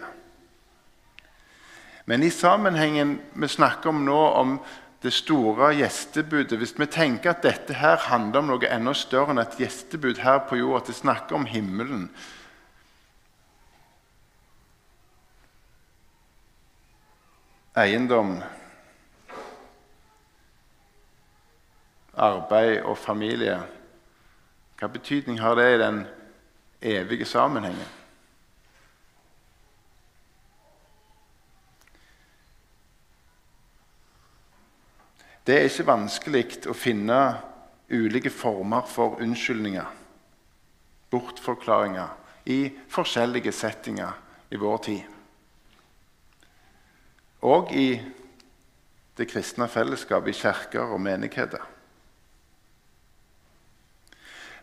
Men 2.05 2.23
i 2.23 2.31
sammenhengen 2.33 3.19
vi 3.33 3.47
snakker 3.47 3.91
om 3.91 4.05
nå, 4.05 4.21
om 4.39 4.55
det 5.01 5.13
store 5.13 5.71
gjestebudet 5.73 6.57
Hvis 6.59 6.75
vi 6.77 6.85
tenker 6.85 7.31
at 7.31 7.43
dette 7.45 7.73
her 7.73 7.97
handler 8.09 8.41
om 8.41 8.51
noe 8.51 8.69
enda 8.69 8.93
større 8.93 9.33
enn 9.33 9.41
et 9.41 9.57
gjestebud 9.57 10.21
her 10.21 10.43
på 10.45 10.59
jord, 10.59 10.81
at 10.81 10.91
det 10.91 10.97
snakker 10.99 11.37
om 11.37 11.47
himmelen 11.49 12.09
Eiendom, 17.77 18.41
arbeid 22.21 22.83
og 22.85 22.97
familie 22.97 23.57
Hva 24.79 24.87
betydning 24.89 25.37
har 25.41 25.55
det 25.57 25.67
i 25.73 25.81
den 25.81 25.97
evige 26.81 27.25
sammenhengen? 27.25 27.89
Det 35.45 35.57
er 35.57 35.67
ikke 35.67 35.85
vanskelig 35.85 36.43
å 36.69 36.73
finne 36.77 37.19
ulike 37.91 38.29
former 38.33 38.85
for 38.89 39.21
unnskyldninger, 39.21 39.87
bortforklaringer, 41.13 42.13
i 42.45 42.71
forskjellige 42.89 43.53
settinger 43.53 44.17
i 44.49 44.57
vår 44.61 44.77
tid. 44.85 45.01
Og 47.45 47.73
i 47.73 47.89
det 49.17 49.27
kristne 49.29 49.67
fellesskapet, 49.69 50.33
i 50.33 50.41
kirker 50.41 50.93
og 50.93 51.01
menigheter. 51.01 51.70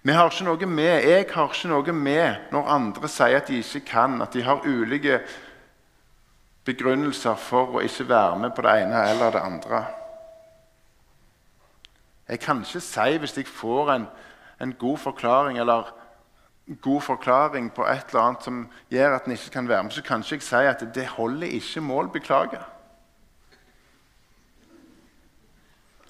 Vi 0.08 0.12
har 0.16 0.30
ikke 0.30 0.44
noe 0.46 0.66
med, 0.66 1.04
Jeg 1.04 1.26
har 1.34 1.50
ikke 1.52 1.68
noe 1.68 1.92
med 1.92 2.52
når 2.52 2.68
andre 2.72 3.08
sier 3.12 3.42
at 3.42 3.48
de 3.50 3.58
ikke 3.60 3.82
kan, 3.90 4.14
at 4.24 4.32
de 4.32 4.40
har 4.40 4.64
ulike 4.64 5.18
begrunnelser 6.64 7.36
for 7.36 7.76
å 7.76 7.82
ikke 7.84 8.06
være 8.08 8.38
med 8.40 8.54
på 8.56 8.64
det 8.64 8.72
ene 8.86 9.02
eller 9.10 9.34
det 9.34 9.42
andre. 9.44 9.80
Jeg 12.24 12.40
kan 12.40 12.64
ikke 12.64 12.80
si 12.86 13.18
hvis 13.20 13.36
jeg 13.36 13.50
får 13.52 13.92
en, 13.98 14.08
en 14.64 14.72
god 14.80 14.96
forklaring 15.02 15.60
eller 15.60 15.92
god 16.80 17.04
forklaring 17.04 17.68
på 17.76 17.84
et 17.84 18.08
eller 18.08 18.22
annet 18.22 18.48
som 18.48 18.64
gjør 18.88 19.18
at 19.18 19.28
en 19.28 19.36
ikke 19.36 19.52
kan 19.58 19.68
være 19.68 19.82
med, 19.90 19.92
så 19.92 20.06
kan 20.08 20.24
ikke 20.24 20.38
jeg 20.38 20.48
si 20.48 20.64
at 20.72 20.88
det 20.94 21.06
holder 21.18 21.52
ikke 21.60 21.84
mål. 21.84 22.08
Beklager. 22.16 22.64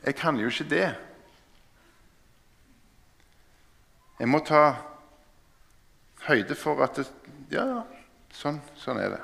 Jeg 0.06 0.14
kan 0.14 0.38
jo 0.38 0.54
ikke 0.54 0.70
det. 0.70 1.07
Jeg 4.18 4.28
må 4.28 4.40
ta 4.42 4.62
høyde 6.26 6.54
for 6.58 6.82
at 6.82 6.98
det, 6.98 7.06
Ja, 7.54 7.84
sånn, 8.34 8.58
sånn 8.76 8.98
er 9.00 9.14
det. 9.14 9.20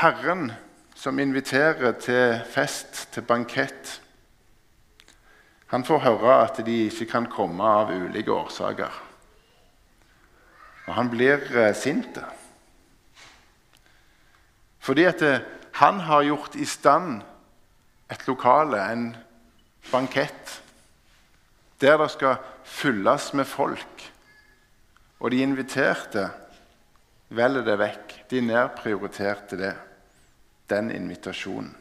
Herren 0.00 0.52
som 0.96 1.18
inviterer 1.20 1.98
til 2.00 2.38
fest, 2.48 3.10
til 3.12 3.26
bankett, 3.28 3.98
han 5.70 5.84
får 5.84 6.02
høre 6.02 6.36
at 6.46 6.62
de 6.66 6.76
ikke 6.86 7.06
kan 7.12 7.28
komme 7.30 7.62
av 7.62 7.92
ulike 7.92 8.32
årsaker. 8.32 8.94
Og 10.88 10.94
han 10.96 11.10
blir 11.12 11.44
eh, 11.54 11.74
sint. 11.78 12.18
Fordi 14.82 15.04
at 15.06 15.22
eh, 15.22 15.44
han 15.78 16.00
har 16.08 16.26
gjort 16.26 16.56
i 16.58 16.66
stand 16.66 17.20
et 18.10 18.26
lokale, 18.26 18.80
en 18.92 19.04
bankett, 19.90 20.56
der 21.80 21.98
det 21.98 22.10
skal 22.12 22.40
fylles 22.64 23.32
med 23.32 23.48
folk. 23.48 24.06
Og 25.20 25.30
de 25.30 25.42
inviterte 25.44 26.26
velger 27.28 27.64
det 27.66 27.76
vekk. 27.80 28.16
De 28.30 28.42
nedprioriterte 28.44 29.58
det 29.60 29.74
den 30.70 30.90
invitasjonen. 30.94 31.72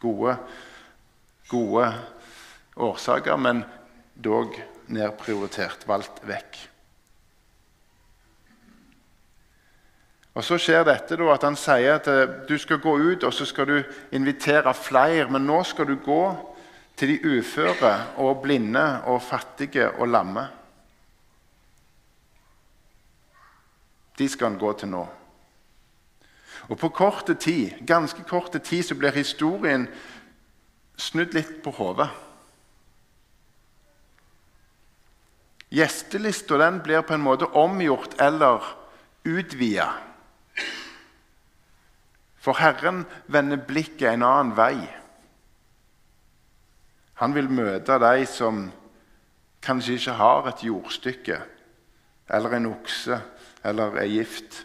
Gode, 0.00 0.36
gode 1.48 1.88
årsaker, 2.76 3.36
men 3.36 3.64
dog 4.14 4.56
nedprioritert, 4.92 5.86
valgt 5.88 6.22
vekk. 6.28 6.58
Og 10.34 10.44
Så 10.44 10.58
skjer 10.58 10.82
dette 10.82 11.16
da, 11.16 11.28
at 11.30 11.44
han 11.46 11.56
sier 11.58 11.94
at 11.94 12.08
eh, 12.10 12.30
du 12.48 12.56
skal 12.58 12.80
gå 12.82 12.96
ut 12.98 13.24
og 13.24 13.32
så 13.32 13.46
skal 13.46 13.68
du 13.70 13.76
invitere 14.12 14.74
flere. 14.74 15.28
Men 15.30 15.46
nå 15.46 15.62
skal 15.62 15.86
du 15.86 15.94
gå 16.02 16.22
til 16.98 17.14
de 17.14 17.38
uføre 17.38 17.94
og 18.22 18.42
blinde 18.42 19.02
og 19.06 19.22
fattige 19.22 19.90
og 19.92 20.08
lamme. 20.08 20.48
De 24.18 24.28
skal 24.28 24.52
han 24.52 24.58
gå 24.58 24.72
til 24.78 24.90
nå. 24.90 25.04
Og 26.68 26.78
på 26.78 26.88
korte 26.88 27.34
tid, 27.34 27.70
ganske 27.86 28.22
korte 28.26 28.58
tid 28.58 28.82
så 28.82 28.94
blir 28.94 29.14
historien 29.14 29.88
snudd 30.96 31.34
litt 31.34 31.60
på 31.62 31.70
hodet. 31.74 32.08
Gjestelista 35.74 36.70
blir 36.82 37.02
på 37.02 37.14
en 37.14 37.26
måte 37.26 37.50
omgjort 37.58 38.14
eller 38.22 38.62
utvida. 39.24 40.13
For 42.44 42.60
Herren 42.60 43.06
vender 43.32 43.56
blikket 43.56 44.10
en 44.10 44.22
annen 44.22 44.52
vei. 44.56 44.76
Han 47.22 47.32
vil 47.32 47.48
møte 47.48 47.96
de 48.02 48.26
som 48.28 48.66
kanskje 49.64 49.96
ikke 49.96 50.16
har 50.18 50.48
et 50.50 50.64
jordstykke 50.66 51.38
eller 52.36 52.56
en 52.56 52.66
okse 52.68 53.16
eller 53.64 53.96
er 54.02 54.10
gift. 54.12 54.58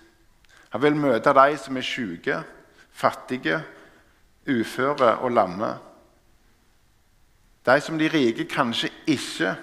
Han 0.74 0.84
vil 0.84 0.98
møte 1.00 1.32
de 1.34 1.56
som 1.62 1.78
er 1.80 1.88
syke, 1.88 2.42
fattige, 2.92 3.62
uføre 4.50 5.16
og 5.24 5.32
lamme. 5.32 5.72
De 7.66 7.78
som 7.82 7.96
de 8.00 8.12
rike 8.12 8.44
kanskje 8.50 8.92
ikke 9.08 9.56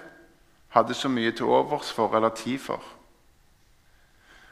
hadde 0.73 0.97
så 0.97 1.09
mye 1.09 1.35
til 1.37 1.53
overs 1.53 1.93
for 1.93 2.17
eller 2.17 2.33
tid 2.33 2.57
for. 2.65 2.81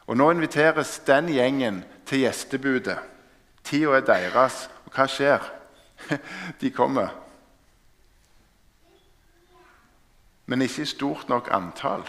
Og 0.05 0.17
Nå 0.17 0.29
inviteres 0.31 0.99
den 1.07 1.33
gjengen 1.33 1.81
til 2.05 2.27
gjestebudet. 2.27 3.14
Tida 3.65 3.97
er 3.97 4.05
deres. 4.05 4.65
Og 4.85 4.93
hva 4.93 5.07
skjer? 5.09 5.45
De 6.61 6.71
kommer. 6.71 7.13
Men 10.45 10.61
ikke 10.61 10.85
i 10.85 10.89
stort 10.89 11.29
nok 11.29 11.49
antall. 11.53 12.05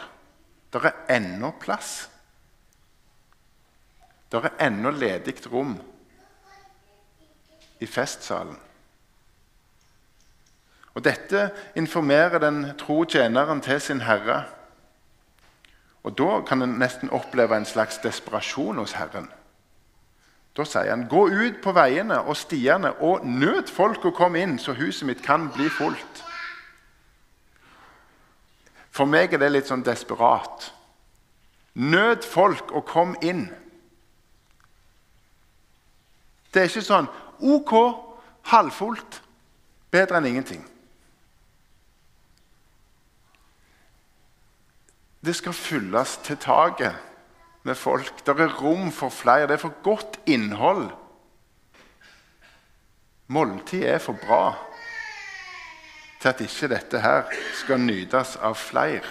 Det 0.73 0.85
er 0.85 1.17
ennå 1.17 1.55
plass. 1.61 2.11
Det 4.33 4.43
er 4.45 4.67
ennå 4.67 4.91
ledig 4.91 5.39
rom 5.53 5.77
i 7.81 7.87
festsalen. 7.87 8.59
Og 10.97 11.05
Dette 11.05 11.51
informerer 11.77 12.41
den 12.41 12.63
tro 12.81 13.05
tjeneren 13.05 13.61
til 13.61 13.81
sin 13.81 14.01
herre. 14.01 14.45
Og 16.03 16.19
Da 16.19 16.41
kan 16.49 16.63
en 16.63 16.79
nesten 16.81 17.11
oppleve 17.11 17.57
en 17.57 17.69
slags 17.69 17.99
desperasjon 17.99 18.79
hos 18.79 18.93
Herren. 18.93 19.29
Da 20.57 20.65
sier 20.65 20.91
han, 20.91 21.09
'Gå 21.09 21.29
ut 21.29 21.61
på 21.63 21.73
veiene 21.73 22.21
og 22.21 22.37
stiene 22.37 22.93
og 23.05 23.27
nød 23.27 23.69
folk 23.69 24.05
å 24.05 24.11
komme 24.11 24.41
inn, 24.41 24.59
så 24.59 24.73
huset 24.73 25.07
mitt 25.07 25.23
kan 25.23 25.51
bli 25.53 25.69
fullt.' 25.69 26.25
For 28.91 29.05
meg 29.05 29.35
er 29.35 29.39
det 29.39 29.53
litt 29.53 29.69
sånn 29.69 29.85
desperat. 29.85 30.73
Nød 31.75 32.25
folk 32.25 32.73
og 32.73 32.87
kom 32.89 33.17
inn. 33.21 33.51
Det 36.53 36.63
er 36.63 36.71
ikke 36.71 36.81
sånn 36.81 37.09
OK, 37.45 37.73
halvfullt, 38.49 39.21
bedre 39.93 40.17
enn 40.17 40.31
ingenting. 40.31 40.65
Det 45.21 45.37
skal 45.37 45.53
fylles 45.53 46.17
til 46.25 46.41
taket 46.41 46.97
med 47.67 47.79
folk. 47.79 48.23
Det 48.27 48.35
er 48.41 48.55
rom 48.61 48.93
for 48.95 49.13
flere. 49.13 49.49
Det 49.51 49.59
er 49.59 49.65
for 49.67 49.83
godt 49.83 50.21
innhold. 50.27 50.89
Måltid 53.27 53.85
er 53.85 53.99
for 53.99 54.19
bra 54.23 54.55
til 56.21 56.29
at 56.29 56.41
ikke 56.41 56.69
dette 56.71 57.01
her 57.03 57.33
skal 57.59 57.83
nytes 57.83 58.37
av 58.41 58.55
flere. 58.59 59.07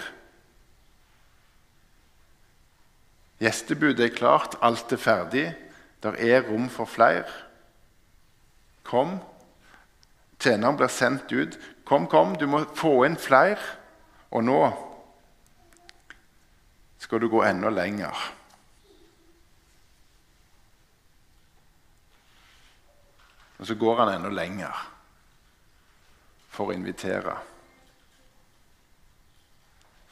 Gjestebudet 3.40 4.00
er 4.00 4.16
klart, 4.16 4.56
alt 4.64 4.92
er 4.92 5.00
ferdig. 5.00 5.46
Der 6.02 6.16
er 6.16 6.46
rom 6.48 6.70
for 6.72 6.88
flere. 6.88 7.28
Kom. 8.84 9.18
Tjeneren 10.40 10.76
blir 10.76 10.92
sendt 10.92 11.32
ut. 11.32 11.58
Kom, 11.84 12.08
kom, 12.08 12.34
du 12.36 12.46
må 12.48 12.64
få 12.74 13.04
inn 13.06 13.16
flere. 13.20 13.60
Og 14.32 14.44
nå 14.44 14.60
skal 16.98 17.20
du 17.20 17.28
gå 17.30 17.44
enda 17.44 17.70
lenger. 17.70 18.16
Og 23.58 23.66
så 23.66 23.74
går 23.74 24.00
han 24.02 24.14
enda 24.14 24.30
lenger 24.32 24.86
for 26.52 26.70
å 26.70 26.76
invitere. 26.76 27.36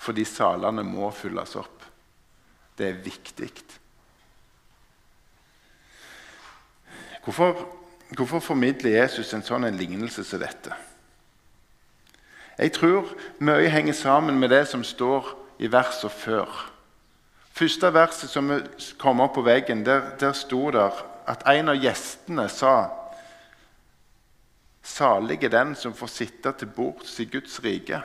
Fordi 0.05 0.25
salene 0.29 0.85
må 0.85 1.11
fylles 1.17 1.55
opp. 1.57 1.85
Det 2.77 2.89
er 2.89 3.05
viktig. 3.05 3.51
Hvorfor, 7.25 7.63
hvorfor 8.17 8.43
formidler 8.45 8.99
Jesus 8.99 9.33
en 9.33 9.45
sånn 9.45 9.65
en 9.65 9.79
lignelse 9.79 10.25
som 10.27 10.43
dette? 10.43 10.75
Jeg 12.59 12.75
tror 12.77 13.09
mye 13.43 13.71
henger 13.73 13.97
sammen 13.97 14.37
med 14.39 14.53
det 14.53 14.67
som 14.71 14.85
står 14.85 15.33
i 15.59 15.71
versene 15.73 16.13
før. 16.13 16.51
Første 17.55 17.91
verset 17.95 18.31
som 18.31 18.51
kom 18.99 19.23
opp 19.23 19.37
på 19.37 19.45
veggen, 19.47 19.85
der, 19.87 20.13
der 20.21 20.35
sto 20.37 20.69
det 20.75 20.85
at 21.31 21.47
en 21.49 21.71
av 21.71 21.79
gjestene 21.81 22.49
sa 22.51 22.75
Salig 24.85 25.45
er 25.45 25.49
den 25.49 25.73
som 25.75 25.95
får 25.97 26.11
sitte 26.13 26.53
til 26.61 26.69
bords 26.77 27.17
i 27.21 27.25
Guds 27.25 27.57
rike. 27.65 28.03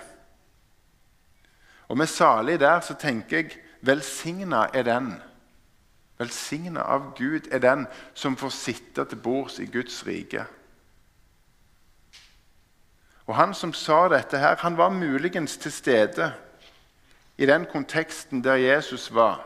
Og 1.89 1.98
med 1.98 2.08
salig 2.08 2.60
der 2.60 2.80
så 2.80 2.96
tenker 2.96 3.38
jeg 3.38 3.58
velsigna 3.82 4.68
er 4.74 4.86
den. 4.88 5.10
Velsigna 6.20 6.86
av 6.88 7.12
Gud 7.18 7.50
er 7.52 7.60
den 7.60 7.88
som 8.13 8.38
får 8.38 8.56
sitte 8.56 9.06
til 9.06 9.20
bords 9.20 9.60
i 9.60 9.68
Guds 9.68 10.06
rike. 10.08 10.46
Og 13.28 13.36
Han 13.36 13.54
som 13.54 13.74
sa 13.74 14.08
dette, 14.10 14.38
her, 14.38 14.56
han 14.56 14.78
var 14.78 14.89
muligens 14.89 15.58
til 15.58 15.72
stede 15.72 16.32
i 17.38 17.46
den 17.46 17.65
konteksten 17.65 18.44
der 18.44 18.56
Jesus 18.56 19.13
var. 19.13 19.46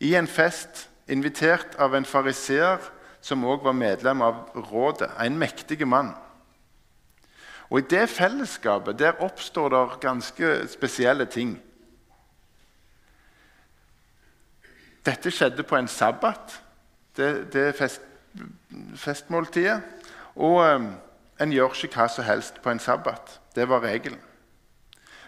I 0.00 0.14
en 0.14 0.26
fest, 0.26 0.90
invitert 1.08 1.74
av 1.78 1.94
en 1.94 2.04
fariseer 2.04 2.78
som 3.24 3.44
òg 3.48 3.64
var 3.64 3.72
medlem 3.72 4.20
av 4.22 4.50
rådet, 4.54 5.08
en 5.20 5.38
mektig 5.40 5.80
mann. 5.88 6.12
Og 7.70 7.80
I 7.80 7.86
det 7.90 8.08
fellesskapet 8.12 8.98
der 9.00 9.22
oppstår 9.24 9.72
det 9.72 10.00
ganske 10.02 10.50
spesielle 10.68 11.24
ting. 11.24 11.56
Dette 15.04 15.32
skjedde 15.32 15.64
på 15.64 15.76
en 15.76 15.88
sabbat, 15.88 16.60
det, 17.16 17.52
det 17.52 17.72
fest, 17.76 18.04
festmåltidet. 18.96 19.80
Og 20.36 20.60
um, 20.64 20.86
en 21.40 21.52
gjør 21.52 21.74
ikke 21.74 22.00
hva 22.00 22.08
som 22.12 22.28
helst 22.28 22.60
på 22.62 22.72
en 22.72 22.80
sabbat. 22.80 23.40
Det 23.54 23.68
var 23.68 23.84
regelen. 23.84 24.20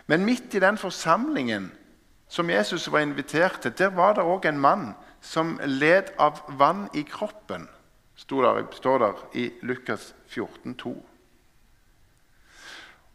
Men 0.06 0.24
midt 0.24 0.54
i 0.54 0.62
den 0.62 0.78
forsamlingen 0.78 1.70
som 2.28 2.50
Jesus 2.50 2.90
var 2.92 3.04
invitert 3.04 3.61
til, 3.62 3.74
der 3.78 3.94
var 3.94 4.14
det 4.14 4.24
òg 4.24 4.48
en 4.48 4.61
mann 4.61 4.87
som 5.20 5.56
led 5.64 6.12
av 6.18 6.42
vann 6.59 6.87
i 6.94 7.02
kroppen, 7.02 7.68
der, 8.16 8.66
står 8.72 8.98
der 8.98 9.12
i 9.35 9.50
Lukas 9.62 10.14
14, 10.29 10.76
14,2. 10.81 10.96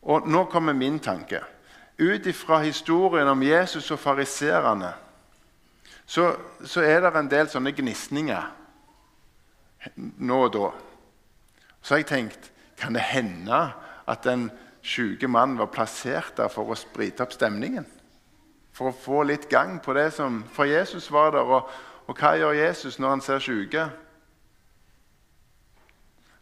Og 0.01 0.27
nå 0.27 0.45
kommer 0.45 0.73
min 0.73 0.99
tanke. 0.99 1.41
Ut 1.99 2.25
ifra 2.25 2.61
historien 2.63 3.27
om 3.27 3.43
Jesus 3.43 3.91
og 3.91 3.99
fariserene 3.99 4.93
så, 6.05 6.35
så, 6.65 6.81
er 6.81 6.99
det 6.99 7.13
en 7.15 7.29
del 7.31 7.47
sånne 7.47 7.71
gnisninger 7.71 8.47
nå 9.95 10.39
og 10.47 10.49
da. 10.51 10.71
Så 11.81 11.93
har 11.93 12.01
jeg 12.01 12.09
tenkt 12.09 12.49
kan 12.81 12.97
det 12.97 13.05
hende 13.13 13.59
at 14.09 14.25
den 14.25 14.49
syke 14.83 15.29
mannen 15.31 15.59
var 15.61 15.69
plassert 15.71 16.33
der 16.37 16.49
for 16.51 16.67
å 16.67 16.75
sprite 16.75 17.23
opp 17.23 17.31
stemningen? 17.31 17.85
For 18.75 18.89
å 18.89 18.97
få 18.97 19.21
litt 19.29 19.47
gang 19.51 19.77
på 19.83 19.93
det 19.93 20.09
som 20.17 20.41
For 20.51 20.65
Jesus 20.67 21.11
var 21.13 21.31
der, 21.35 21.47
og, 21.47 21.69
og 22.07 22.17
hva 22.17 22.33
gjør 22.35 22.59
Jesus 22.59 22.99
når 22.99 23.15
han 23.15 23.23
ser 23.23 23.39
syke? 23.45 23.87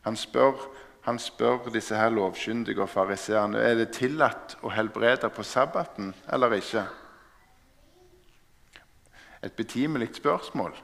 Han 0.01 0.15
spør, 0.15 0.59
han 1.01 1.19
spør 1.19 1.69
disse 1.73 1.95
her 1.95 2.09
lovkyndige 2.09 2.81
og 2.81 2.89
fariseerne 2.89 3.59
er 3.59 3.75
det 3.79 3.91
tillatt 3.95 4.57
å 4.63 4.71
helbrede 4.73 5.29
på 5.29 5.43
sabbaten 5.43 6.13
eller 6.31 6.55
ikke. 6.59 6.85
Et 9.43 9.55
betimelig 9.55 10.15
spørsmål. 10.19 10.75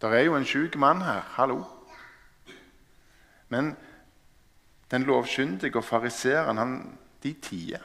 Det 0.00 0.08
er 0.16 0.24
jo 0.24 0.36
en 0.36 0.48
syk 0.48 0.76
mann 0.80 1.02
her. 1.04 1.20
Hallo. 1.36 1.64
Men 3.48 3.74
den 4.90 5.02
lovkyndige 5.02 5.76
og 5.76 5.84
fariseeren, 5.84 6.98
de 7.22 7.32
tier. 7.32 7.82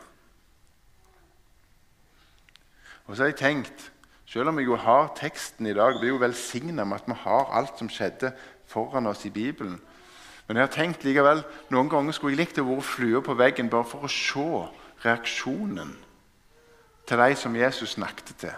Og 3.05 3.15
så 3.15 3.23
har 3.23 3.27
jeg 3.27 3.35
tenkt, 3.35 3.91
Selv 4.25 4.49
om 4.49 4.57
jeg 4.59 4.65
jo 4.65 4.75
har 4.75 5.11
teksten 5.15 5.67
i 5.69 5.73
dag, 5.77 5.99
blir 5.99 6.09
jo 6.09 6.17
velsigna 6.17 6.83
med 6.83 6.97
at 6.97 7.07
vi 7.07 7.13
har 7.21 7.51
alt 7.53 7.77
som 7.77 7.89
skjedde 7.89 8.31
foran 8.65 9.05
oss 9.05 9.21
i 9.25 9.29
Bibelen. 9.29 9.77
Men 10.47 10.57
jeg 10.57 10.67
har 10.67 10.73
tenkt 10.75 11.03
likevel, 11.05 11.41
noen 11.73 11.89
ganger 11.89 12.13
skulle 12.13 12.35
jeg 12.35 12.43
likt 12.43 12.61
å 12.61 12.67
være 12.67 12.85
flue 12.85 13.21
på 13.25 13.33
veggen 13.37 13.69
bare 13.71 13.87
for 13.89 14.05
å 14.05 14.11
se 14.11 14.45
reaksjonen 15.05 15.95
til 17.05 17.21
de 17.21 17.35
som 17.37 17.57
Jesus 17.57 17.97
snakket 17.97 18.33
til. 18.39 18.55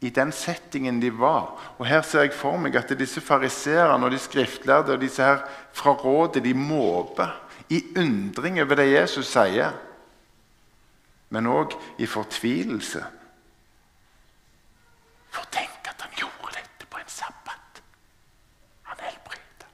i 0.00 0.10
den 0.10 0.32
settingen 0.32 1.00
de 1.00 1.10
var. 1.18 1.56
Og 1.78 1.86
Her 1.86 2.02
ser 2.02 2.26
jeg 2.26 2.34
for 2.36 2.58
meg 2.60 2.76
at 2.76 2.92
disse 2.98 3.20
fariseerne 3.24 4.04
og 4.04 4.12
de 4.12 4.18
skriftlærde 4.20 4.92
og 4.92 5.00
disse 5.00 5.24
her 5.24 5.40
fra 5.72 5.94
rådet 5.96 6.44
de 6.44 6.52
måper 6.54 7.32
i 7.68 7.82
undring 7.96 8.60
over 8.60 8.76
det 8.76 8.90
Jesus 8.92 9.26
sier, 9.32 9.72
men 11.30 11.48
òg 11.50 11.74
i 11.98 12.06
fortvilelse. 12.06 13.02
For 15.34 15.48
tenk 15.50 15.88
at 15.90 16.04
han 16.04 16.14
gjorde 16.20 16.54
dette 16.54 16.86
på 16.86 17.00
en 17.00 17.10
sabbat. 17.10 17.82
Han 18.86 19.02
helbredet. 19.02 19.66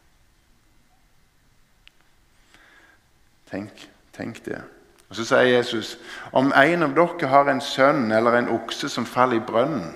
Tenk, 3.52 3.88
tenk 4.16 4.40
det. 4.46 4.62
Og 5.12 5.16
Så 5.16 5.26
sier 5.28 5.50
Jesus 5.50 5.98
om 6.32 6.54
en 6.56 6.86
av 6.86 6.94
dere 6.96 7.28
har 7.28 7.50
en 7.52 7.60
sønn 7.60 8.08
eller 8.16 8.38
en 8.38 8.48
okse 8.54 8.88
som 8.88 9.04
faller 9.04 9.42
i 9.42 9.44
brønnen, 9.44 9.92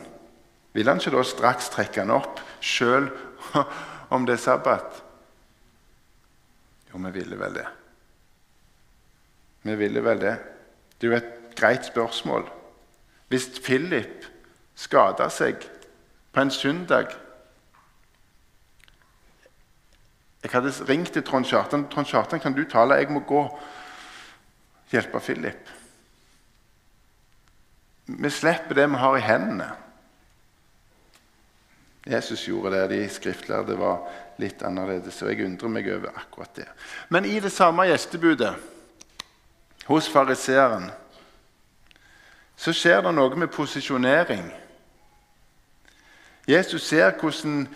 vil 0.77 0.91
han 0.91 1.01
ikke 1.01 1.15
da 1.15 1.23
straks 1.25 1.71
trekke 1.73 2.03
han 2.05 2.13
opp, 2.13 2.43
sjøl 2.61 3.09
om 4.13 4.27
det 4.29 4.37
er 4.37 4.43
sabbat? 4.43 5.01
Jo, 6.91 7.01
vi 7.01 7.15
ville 7.17 7.39
vel 7.41 7.57
det. 7.57 7.65
Vi 9.65 9.75
ville 9.81 10.05
vel 10.05 10.21
det. 10.21 10.37
Det 11.01 11.09
er 11.09 11.15
jo 11.15 11.17
et 11.17 11.57
greit 11.57 11.89
spørsmål. 11.89 12.45
Hvis 13.33 13.49
Philip 13.65 14.29
skada 14.77 15.31
seg 15.33 15.65
på 16.33 16.45
en 16.45 16.53
søndag 16.53 17.17
Jeg 20.43 20.53
hadde 20.53 20.73
ringt 20.89 21.13
til 21.13 21.23
Trond 21.23 21.45
Kjartan. 21.45 21.89
'Trond 21.89 22.07
Kjartan, 22.07 22.41
kan 22.41 22.55
du 22.55 22.65
tale? 22.65 22.95
Jeg 22.95 23.11
må 23.11 23.21
gå 23.21 23.43
hjelpe 24.93 25.21
Philip.' 25.21 25.73
Vi 28.07 28.31
slipper 28.31 28.75
det 28.75 28.91
vi 28.91 28.97
har 28.97 29.17
i 29.17 29.21
hendene. 29.21 29.71
Jesus 32.07 32.45
gjorde 32.47 32.71
det. 32.71 32.91
De 32.91 33.09
skriftlærde 33.09 33.79
var 33.79 34.05
litt 34.39 34.63
annerledes. 34.63 35.23
og 35.23 35.33
Jeg 35.33 35.45
undrer 35.45 35.69
meg 35.69 35.89
over 35.91 36.15
akkurat 36.15 36.55
det. 36.55 36.69
Men 37.09 37.25
i 37.25 37.41
det 37.41 37.53
samme 37.53 37.89
gjestebudet 37.89 38.55
hos 39.87 40.09
fariseeren 40.09 40.91
så 42.57 42.73
skjer 42.73 43.03
det 43.05 43.13
noe 43.15 43.37
med 43.37 43.51
posisjonering. 43.53 44.47
Jesus 46.49 46.87
ser 46.87 47.11
hvordan 47.19 47.67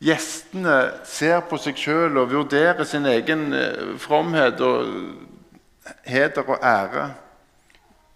gjestene 0.00 0.78
ser 1.04 1.40
på 1.48 1.58
seg 1.60 1.78
sjøl 1.78 2.18
og 2.18 2.32
vurderer 2.32 2.84
sin 2.88 3.06
egen 3.06 3.52
eh, 3.52 3.94
fromhet 3.98 4.60
og 4.60 4.88
heder 6.06 6.48
og 6.48 6.58
ære. 6.62 7.14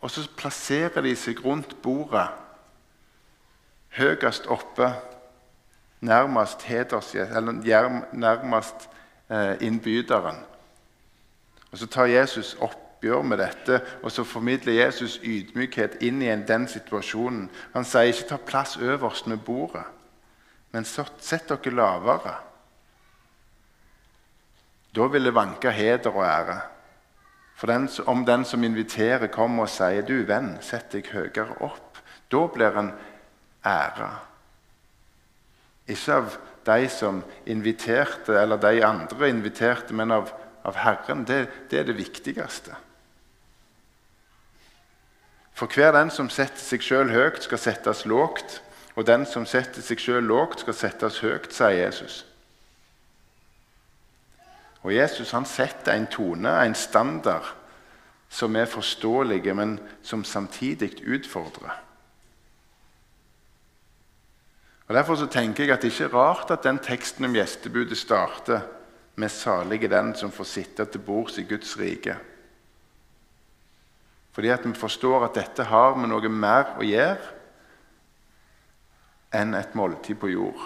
Og 0.01 0.11
så 0.11 0.29
plasserer 0.37 1.03
de 1.03 1.15
seg 1.19 1.45
rundt 1.45 1.75
bordet, 1.83 2.29
høyest 3.99 4.47
oppe 4.47 4.93
nærmest, 6.01 6.63
heders, 6.63 7.15
nærmest 8.13 8.89
eh, 9.31 9.57
innbyderen. 9.61 10.37
Og 11.73 11.79
Så 11.79 11.87
tar 11.87 12.05
Jesus 12.05 12.57
oppgjør 12.61 13.23
med 13.23 13.39
dette, 13.39 13.81
og 14.03 14.13
så 14.13 14.25
formidler 14.25 14.85
Jesus 14.85 15.21
ydmykhet 15.25 15.99
inn 16.01 16.23
i 16.23 16.31
den 16.49 16.69
situasjonen. 16.69 17.51
Han 17.75 17.85
sier 17.85 18.03
ikke 18.03 18.29
'ta 18.29 18.37
plass 18.37 18.77
øverst 18.77 19.27
med 19.27 19.39
bordet', 19.39 19.85
men 20.71 20.85
sett 20.85 21.49
dere 21.49 21.75
lavere. 21.75 22.35
Da 24.95 25.07
vil 25.13 25.29
det 25.29 25.35
vanke 25.37 25.71
heder 25.73 26.11
og 26.15 26.25
ære. 26.25 26.59
For 27.59 27.67
den, 27.67 27.89
om 28.07 28.25
den 28.25 28.45
som 28.45 28.65
inviterer, 28.65 29.27
kommer 29.27 29.67
og 29.67 29.69
sier 29.69 30.03
'Du, 30.03 30.23
venn, 30.27 30.59
sett 30.63 30.93
deg 30.93 31.11
høyere 31.13 31.59
opp', 31.61 31.99
da 32.31 32.47
blir 32.47 32.75
han 32.75 32.93
æra. 33.65 34.11
Ikke 35.89 36.15
av 36.15 36.37
de 36.65 36.89
som 36.89 37.23
inviterte, 37.47 38.37
eller 38.41 38.57
de 38.57 38.85
andre 38.85 39.29
inviterte, 39.29 39.95
men 39.95 40.13
av, 40.13 40.33
av 40.65 40.77
Herren. 40.77 41.25
Det, 41.25 41.49
det, 41.71 41.79
er 41.79 41.85
det 41.89 41.97
viktigste. 41.97 42.77
For 45.53 45.67
hver 45.67 45.93
den 45.97 46.11
som 46.11 46.29
setter 46.31 46.61
seg 46.63 46.85
sjøl 46.85 47.11
høyt, 47.11 47.43
skal 47.43 47.59
settes 47.59 48.05
lågt. 48.07 48.61
Og 48.99 49.07
den 49.07 49.23
som 49.31 49.45
setter 49.47 49.85
seg 49.85 50.01
sjøl 50.03 50.25
lågt, 50.27 50.65
skal 50.65 50.75
settes 50.75 51.21
høyt, 51.23 51.53
sier 51.55 51.77
Jesus. 51.85 52.25
Og 54.83 54.91
Jesus 54.91 55.31
han 55.37 55.47
setter 55.47 55.95
en 55.95 56.09
tone, 56.11 56.51
en 56.67 56.75
standard, 56.75 57.47
som 58.29 58.59
er 58.59 58.67
forståelige, 58.67 59.55
men 59.55 59.77
som 60.03 60.25
samtidig 60.27 60.97
utfordrer. 61.07 61.79
Og 64.89 64.95
Derfor 64.97 65.21
så 65.21 65.31
tenker 65.31 65.65
jeg 65.65 65.77
at 65.77 65.83
det 65.85 65.93
ikke 65.93 66.09
er 66.09 66.19
rart 66.19 66.51
at 66.51 66.67
den 66.67 66.83
teksten 66.83 67.29
om 67.29 67.39
gjestebudet 67.39 67.99
starter 67.99 68.67
med 69.15 69.29
'salig 69.29 69.85
er 69.85 69.89
den 69.95 70.15
som 70.15 70.31
får 70.31 70.45
sitte 70.45 70.85
til 70.85 70.99
bords 70.99 71.39
i 71.39 71.43
Guds 71.43 71.79
rike'. 71.79 72.17
Fordi 74.33 74.49
at 74.49 74.65
vi 74.65 74.75
forstår 74.75 75.25
at 75.25 75.35
dette 75.35 75.65
har 75.65 75.95
med 75.95 76.09
noe 76.09 76.29
mer 76.29 76.75
å 76.79 76.83
gjøre 76.83 77.38
enn 79.35 79.55
et 79.55 79.75
måltid 79.77 80.19
på 80.21 80.31
jord. 80.33 80.61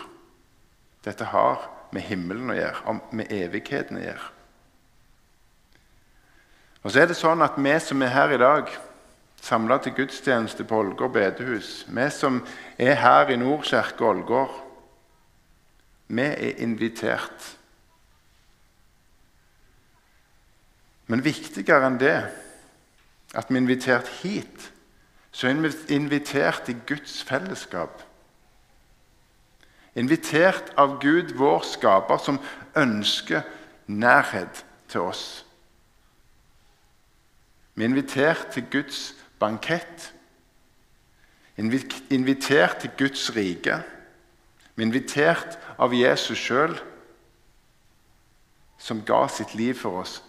Dette 1.04 1.26
har 1.32 1.66
med 1.92 2.06
himmelen 2.06 2.52
å 2.52 2.56
gjøre, 2.56 2.98
med 3.12 3.32
evigheten 3.34 3.98
å 3.98 4.04
gjøre. 4.04 4.30
Og 6.82 6.90
så 6.90 7.02
er 7.02 7.10
det 7.10 7.18
sånn 7.18 7.44
at 7.44 7.58
vi 7.62 7.74
som 7.82 8.02
er 8.02 8.14
her 8.14 8.34
i 8.34 8.40
dag 8.42 8.70
samla 9.42 9.78
til 9.82 9.94
gudstjeneste 9.96 10.66
på 10.66 10.78
Ålgård 10.82 11.14
bedehus. 11.14 11.82
Vi 11.88 12.06
som 12.14 12.40
er 12.78 12.98
her 12.98 13.30
i 13.30 13.38
Nordkirke 13.38 14.06
Ålgård, 14.06 14.54
vi 16.12 16.26
er 16.28 16.62
invitert. 16.62 17.48
Men 21.10 21.24
viktigere 21.24 21.88
enn 21.88 21.98
det, 22.00 22.16
at 23.34 23.50
vi 23.50 23.56
er 23.56 23.62
invitert 23.62 24.10
hit, 24.22 24.70
så 25.32 25.48
er 25.48 25.60
vi 25.62 25.72
invitert 25.96 26.68
i 26.68 26.76
Guds 26.86 27.22
fellesskap. 27.26 28.02
Invitert 29.94 30.72
av 30.80 31.00
Gud, 31.00 31.34
vår 31.36 31.64
skaper, 31.68 32.16
som 32.16 32.40
ønsker 32.76 33.42
nærhet 33.86 34.64
til 34.88 35.00
oss. 35.00 35.44
Vi 37.74 37.84
er 37.84 37.88
invitert 37.88 38.46
til 38.52 38.66
Guds 38.70 39.14
bankett. 39.40 40.12
Invitert 41.58 42.76
til 42.80 42.90
Guds 42.98 43.36
rike. 43.36 43.82
Vi 44.74 44.82
er 44.82 44.86
Invitert 44.86 45.58
av 45.78 45.92
Jesus 45.94 46.38
sjøl, 46.38 46.74
som 48.78 49.04
ga 49.06 49.26
sitt 49.28 49.54
liv 49.54 49.76
for 49.78 50.02
oss. 50.02 50.22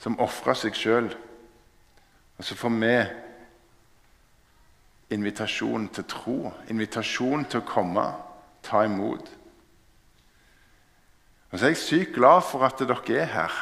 Som 0.00 0.18
ofra 0.22 0.54
seg 0.56 0.78
sjøl. 0.78 1.10
Og 2.38 2.46
så 2.46 2.56
får 2.56 2.78
vi 2.80 2.94
invitasjon 5.10 5.88
til 5.94 6.06
tro, 6.08 6.52
invitasjon 6.70 7.44
til 7.50 7.62
å 7.62 7.66
komme, 7.66 8.06
ta 8.62 8.84
imot. 8.86 9.28
Og 11.50 11.58
så 11.58 11.66
er 11.66 11.74
jeg 11.74 11.82
sykt 11.82 12.14
glad 12.14 12.44
for 12.46 12.62
at 12.66 12.78
dere 12.78 13.00
er 13.18 13.30
her. 13.32 13.60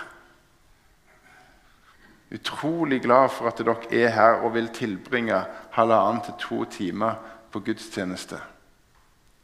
Utrolig 2.35 3.01
glad 3.03 3.31
for 3.33 3.49
at 3.49 3.61
dere 3.63 3.79
er 3.97 4.13
her 4.13 4.43
og 4.45 4.53
vil 4.55 4.69
tilbringe 4.77 5.41
halvannen 5.73 6.21
til 6.27 6.37
to 6.43 6.65
timer 6.69 7.17
på 7.53 7.63
gudstjeneste. 7.65 8.41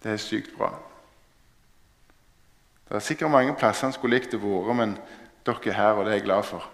Det 0.04 0.12
er 0.12 0.20
sykt 0.20 0.52
bra. 0.58 0.74
Det 2.84 2.98
er 2.98 3.06
sikkert 3.06 3.32
mange 3.32 3.54
plasser 3.56 3.88
han 3.88 3.96
skulle 3.96 4.18
likt 4.18 4.36
å 4.36 4.42
være, 4.42 4.76
men 4.76 4.98
dere 5.46 5.70
er 5.72 5.78
her, 5.78 5.96
og 5.96 6.04
det 6.04 6.12
er 6.12 6.18
jeg 6.20 6.28
glad 6.28 6.44
for. 6.44 6.68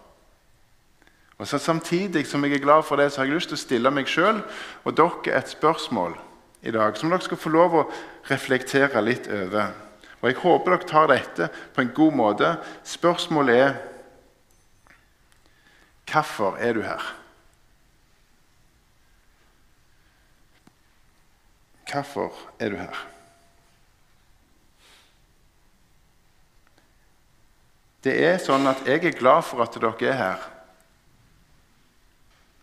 Og 1.40 1.48
så 1.48 1.59
Samtidig 1.59 2.26
som 2.29 2.44
jeg 2.44 2.53
er 2.53 2.61
glad 2.61 2.83
for 2.85 3.00
det, 3.00 3.12
så 3.12 3.20
har 3.20 3.31
jeg 3.31 3.38
lyst 3.38 3.48
til 3.48 3.57
å 3.57 3.61
stille 3.61 3.90
meg 3.90 4.09
sjøl 4.12 4.42
og 4.85 4.96
dere 4.96 5.38
et 5.38 5.48
spørsmål 5.48 6.18
i 6.61 6.74
dag 6.74 6.98
som 7.00 7.09
dere 7.09 7.24
skal 7.24 7.40
få 7.40 7.53
lov 7.55 7.76
å 7.79 7.85
reflektere 8.29 9.00
litt 9.00 9.29
over. 9.33 9.70
Og 10.20 10.29
Jeg 10.29 10.37
håper 10.42 10.74
dere 10.74 10.90
tar 10.90 11.09
dette 11.09 11.48
på 11.72 11.81
en 11.81 11.94
god 11.96 12.12
måte. 12.12 12.53
Spørsmålet 12.85 13.57
er 13.57 13.79
Hvorfor 16.11 16.59
er 16.59 16.74
du 16.74 16.83
her? 16.83 17.09
Hvorfor 21.88 22.37
er 22.59 22.68
du 22.68 22.76
her? 22.76 23.03
Det 28.05 28.16
er 28.29 28.40
sånn 28.42 28.66
at 28.66 28.85
jeg 28.85 29.05
er 29.05 29.16
glad 29.16 29.46
for 29.46 29.64
at 29.64 29.76
dere 29.81 30.11
er 30.11 30.18
her. 30.20 30.50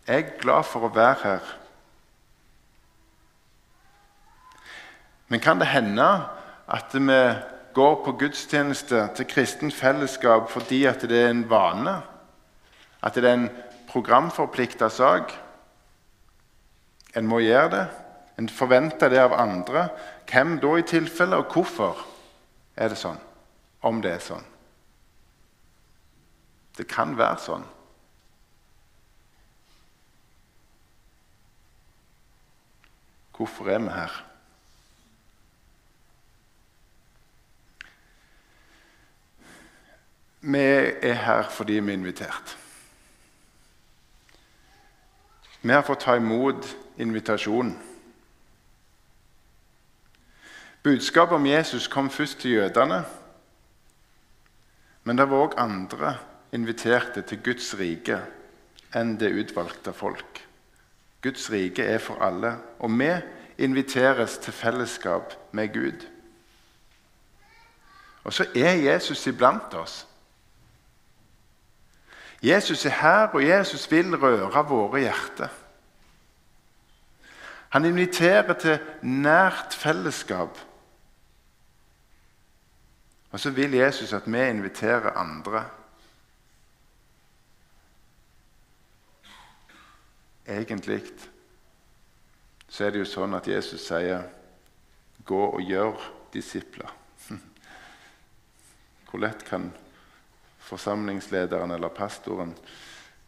Jeg 0.08 0.24
er 0.24 0.38
glad 0.39 0.63
for 0.63 0.88
å 0.88 0.93
være 0.96 1.15
her. 1.24 1.48
Men 5.28 5.43
kan 5.43 5.60
det 5.60 5.67
hende 5.67 6.08
at 6.72 6.96
vi 6.96 7.20
går 7.76 7.96
på 8.06 8.13
gudstjeneste 8.22 9.04
til 9.17 9.28
kristent 9.28 9.76
fellesskap 9.76 10.48
fordi 10.52 10.86
at 10.88 11.04
det 11.04 11.20
er 11.26 11.34
en 11.34 11.43
vane? 11.50 11.98
At 13.04 13.20
det 13.20 13.28
er 13.28 13.36
en 13.36 13.50
programforplikta 13.91 14.89
sak. 14.89 15.36
En 17.15 17.28
må 17.28 17.43
gjøre 17.43 17.70
det. 17.76 17.86
En 18.39 18.50
forventer 18.50 19.12
det 19.12 19.20
av 19.20 19.36
andre. 19.36 19.89
Hvem 20.32 20.60
da 20.63 20.76
i 20.78 20.88
tilfelle, 20.88 21.38
og 21.41 21.52
hvorfor 21.52 22.00
er 22.78 22.93
det 22.93 23.00
sånn? 23.00 23.20
Om 23.84 24.02
det 24.02 24.15
er 24.15 24.24
sånn. 24.24 24.46
Det 26.78 26.88
kan 26.88 27.17
være 27.17 27.41
sånn. 27.41 27.65
Hvorfor 33.38 33.69
er 33.69 33.80
vi 33.80 33.89
her? 33.93 34.23
Vi 40.39 40.58
er 41.02 41.13
her 41.13 41.50
fordi 41.50 41.73
vi 41.73 41.91
er 41.91 41.97
invitert. 41.97 42.58
Vi 45.62 45.73
har 45.73 45.82
fått 45.82 46.06
ta 46.06 46.15
imot 46.15 46.65
invitasjonen. 46.97 47.76
Budskapet 50.84 51.36
om 51.36 51.45
Jesus 51.45 51.88
kom 51.88 52.10
først 52.10 52.39
til 52.39 52.52
jødene. 52.52 53.04
Men 55.04 55.17
det 55.17 55.30
var 55.30 55.45
òg 55.45 55.58
andre 55.60 56.17
inviterte 56.54 57.21
til 57.21 57.41
Guds 57.43 57.73
rike 57.80 58.21
enn 58.95 59.17
det 59.19 59.34
utvalgte 59.36 59.93
folk. 59.93 60.47
Guds 61.22 61.52
rike 61.52 61.84
er 61.84 61.98
for 61.98 62.22
alle, 62.22 62.58
og 62.80 62.92
vi 63.00 63.12
inviteres 63.58 64.38
til 64.38 64.54
fellesskap 64.54 65.34
med 65.52 65.74
Gud. 65.74 66.06
Og 68.24 68.34
så 68.34 68.46
er 68.56 68.74
Jesus 68.74 69.28
iblant 69.28 69.74
oss. 69.74 70.08
Jesus 72.44 72.86
er 72.86 72.90
her, 72.90 73.28
og 73.28 73.48
Jesus 73.48 73.92
vil 73.92 74.16
røre 74.16 74.66
våre 74.68 75.00
hjerter. 75.00 75.48
Han 77.70 77.86
inviterer 77.86 78.54
til 78.54 78.80
nært 79.02 79.74
fellesskap. 79.74 80.60
Og 83.32 83.40
så 83.40 83.50
vil 83.52 83.74
Jesus 83.74 84.14
at 84.14 84.24
vi 84.26 84.50
inviterer 84.50 85.18
andre. 85.18 85.66
Egentlig 90.48 91.02
så 92.68 92.86
er 92.86 92.92
det 92.92 93.02
jo 93.02 93.08
sånn 93.08 93.36
at 93.36 93.48
Jesus 93.48 93.84
sier 93.88 94.24
'gå 95.26 95.42
og 95.46 95.62
gjør 95.62 96.00
disipler'. 96.32 96.92
Hvor 99.08 99.20
lett 99.20 99.44
kan 99.48 99.72
forsamlingslederen 100.60 101.72
eller 101.72 101.90
pastoren 101.90 102.56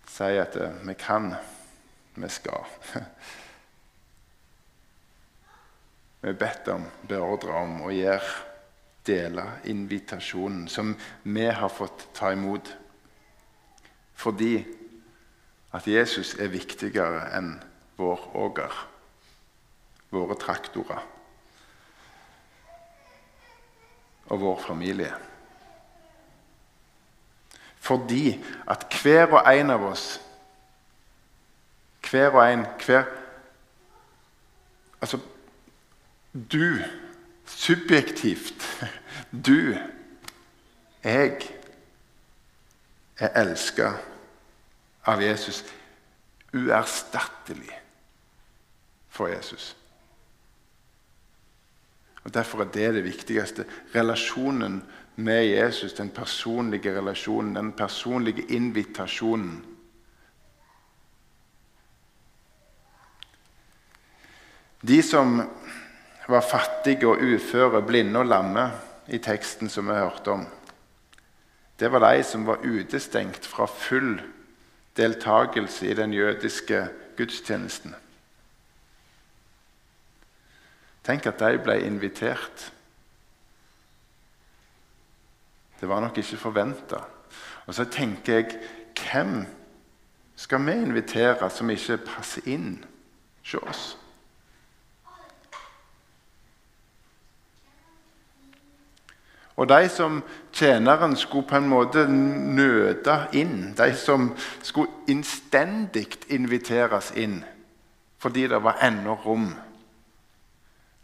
si 0.07 0.23
at 0.39 0.55
eh, 0.55 0.79
'vi 0.83 0.93
kan, 0.93 1.35
vi 2.15 2.27
skal'? 2.27 2.65
Vi 6.21 6.27
er 6.27 6.33
bedt 6.33 6.67
om, 6.67 6.83
beordra 7.07 7.61
om 7.63 7.81
å 7.81 7.91
gjøre, 7.95 8.31
dele 9.07 9.45
invitasjonen 9.71 10.67
som 10.67 10.91
vi 11.23 11.45
har 11.47 11.69
fått 11.69 12.09
ta 12.13 12.33
imot. 12.35 12.75
Fordi 14.19 14.78
at 15.71 15.87
Jesus 15.87 16.33
er 16.39 16.49
viktigere 16.49 17.27
enn 17.37 17.53
vår 17.99 18.21
åger, 18.39 18.75
våre 20.09 20.37
traktorer 20.39 21.03
og 24.29 24.41
vår 24.41 24.61
familie. 24.65 25.11
Fordi 27.79 28.37
at 28.69 28.85
hver 29.01 29.33
og 29.33 29.45
en 29.53 29.71
av 29.73 29.85
oss 29.91 30.07
Hver 32.09 32.33
og 32.33 32.41
en 32.41 32.65
hver, 32.85 33.05
Altså 35.01 35.19
du 36.33 36.79
subjektivt 37.45 38.65
Du, 39.45 39.75
jeg, 41.03 41.37
er 43.19 43.41
elska 43.41 43.91
av 45.05 45.21
Jesus 45.23 45.63
uerstattelig 46.53 47.79
for 49.09 49.27
Jesus. 49.27 49.75
Og 52.23 52.33
Derfor 52.33 52.61
er 52.61 52.71
det 52.73 52.93
det 52.93 53.03
viktigste. 53.03 53.65
Relasjonen 53.95 54.83
med 55.15 55.45
Jesus, 55.45 55.93
den 55.93 56.09
personlige 56.09 56.97
relasjonen, 56.97 57.55
den 57.55 57.71
personlige 57.71 58.45
invitasjonen. 58.49 59.65
De 64.87 65.01
som 65.03 65.41
var 66.27 66.41
fattige 66.41 67.07
og 67.07 67.17
uføre, 67.21 67.81
blinde 67.81 68.19
og 68.19 68.25
lamme 68.25 68.69
i 69.07 69.17
teksten 69.17 69.69
som 69.69 69.87
vi 69.87 69.93
hørte 69.93 70.31
om, 70.31 70.45
det 71.79 71.91
var 71.91 72.03
de 72.03 72.23
som 72.23 72.45
var 72.47 72.63
utestengt 72.63 73.45
fra 73.45 73.65
full 73.65 74.19
deltakelse 74.99 75.87
i 75.87 75.95
den 75.97 76.13
jødiske 76.13 76.83
gudstjenesten. 77.17 77.95
Tenk 81.03 81.25
at 81.25 81.39
de 81.39 81.57
ble 81.63 81.79
invitert. 81.87 82.67
Det 85.79 85.89
var 85.89 86.03
nok 86.03 86.17
ikke 86.17 86.37
forventa. 86.37 86.99
Og 87.65 87.73
så 87.73 87.85
tenker 87.85 88.33
jeg 88.33 88.59
hvem 88.99 89.45
skal 90.35 90.65
vi 90.65 90.71
invitere 90.71 91.49
som 91.49 91.69
ikke 91.69 91.97
passer 91.97 92.45
inn 92.47 92.79
hos 93.43 93.55
oss? 93.63 93.98
Og 99.59 99.67
de 99.67 99.89
som 99.91 100.21
tjeneren 100.55 101.17
skulle 101.19 101.47
på 101.47 101.57
en 101.59 101.67
måte 101.67 102.05
nøde 102.07 103.15
inn, 103.35 103.73
de 103.75 103.89
som 103.99 104.29
skulle 104.63 105.11
innstendig 105.11 106.07
inviteres 106.31 107.11
inn 107.19 107.41
fordi 108.19 108.49
det 108.51 108.57
var 108.59 108.81
ennå 108.83 109.13
rom, 109.23 109.45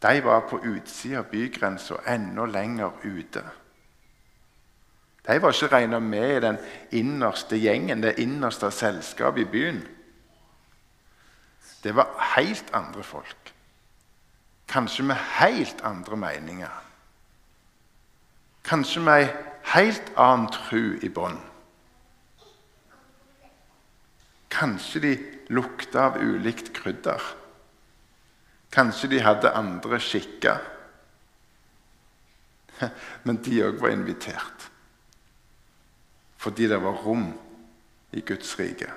de 0.03 0.23
var 0.23 0.41
på 0.49 0.59
utsida 0.67 1.21
av 1.21 1.29
bygrensa, 1.31 2.01
enda 2.11 2.43
lenger 2.45 2.91
ute. 3.03 3.43
De 5.27 5.37
var 5.41 5.55
ikke 5.55 5.71
regna 5.71 5.99
med 6.03 6.33
i 6.35 6.41
den 6.43 6.57
innerste 6.91 7.55
gjengen, 7.55 8.03
det 8.03 8.17
innerste 8.19 8.67
selskapet 8.71 9.45
i 9.45 9.51
byen. 9.51 9.79
Det 11.83 11.95
var 11.95 12.11
helt 12.35 12.67
andre 12.73 13.03
folk. 13.03 13.53
Kanskje 14.67 15.07
med 15.07 15.23
helt 15.39 15.81
andre 15.83 16.17
meninger. 16.17 16.84
Kanskje 18.65 19.01
med 19.05 19.21
ei 19.21 19.27
helt 19.75 20.11
annen 20.17 20.49
tru 20.53 20.97
i 21.05 21.09
bånn. 21.13 21.37
Kanskje 24.49 25.01
de 25.03 25.11
lukta 25.53 26.07
av 26.09 26.17
ulikt 26.23 26.71
krydder. 26.73 27.21
Kanskje 28.73 29.11
de 29.13 29.21
hadde 29.21 29.53
andre 29.53 29.99
skikker. 30.01 30.63
Men 33.25 33.41
de 33.45 33.61
òg 33.67 33.81
var 33.83 33.93
invitert. 33.93 34.69
Fordi 36.41 36.67
det 36.71 36.81
var 36.81 37.01
rom 37.05 37.29
i 38.15 38.21
Guds 38.21 38.57
rike. 38.59 38.91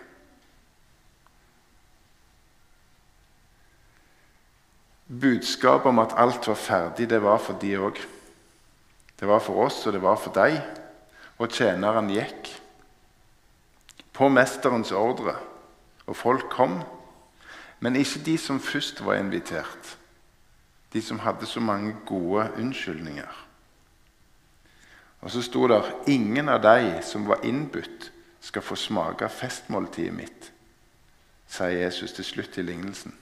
Budskapet 5.08 5.88
om 5.88 5.98
at 6.02 6.16
alt 6.20 6.46
var 6.46 6.58
ferdig, 6.60 7.08
det 7.10 7.22
var 7.24 7.38
for 7.40 7.56
de 7.60 7.76
òg. 7.80 8.00
Det 9.20 9.28
var 9.28 9.42
for 9.42 9.64
oss, 9.66 9.86
og 9.86 9.92
det 9.92 10.02
var 10.02 10.18
for 10.20 10.34
deg. 10.34 10.60
Og 11.38 11.50
tjeneren 11.50 12.10
gikk 12.10 12.52
på 14.14 14.28
mesterens 14.30 14.92
ordre, 14.94 15.36
og 16.06 16.16
folk 16.16 16.48
kom. 16.50 16.80
Men 17.80 17.98
ikke 17.98 18.24
de 18.26 18.38
som 18.38 18.60
først 18.60 19.04
var 19.06 19.18
invitert. 19.18 19.96
De 20.92 21.02
som 21.02 21.20
hadde 21.22 21.46
så 21.46 21.60
mange 21.60 21.96
gode 22.06 22.48
unnskyldninger. 22.58 23.44
Og 25.20 25.30
så 25.30 25.42
sto 25.42 25.66
der 25.68 25.90
ingen 26.06 26.48
av 26.48 26.62
de 26.62 27.02
som 27.02 27.26
var 27.28 27.42
innbudt, 27.44 28.12
skal 28.40 28.62
få 28.62 28.76
smake 28.78 29.26
festmåltidet 29.28 30.14
mitt, 30.14 30.44
sier 31.50 31.82
Jesus 31.82 32.12
til 32.14 32.24
slutt 32.24 32.58
i 32.58 32.62
lignelsen. 32.62 33.12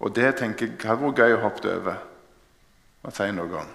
Og 0.00 0.14
det 0.16 0.30
tenker 0.40 0.72
jeg 0.72 0.88
hadde 0.88 1.04
vært 1.04 1.20
gøy 1.20 1.36
å 1.36 1.42
hoppe 1.42 1.74
over 1.74 2.00
og 3.02 3.12
si 3.14 3.28
noe 3.32 3.60
om. 3.60 3.74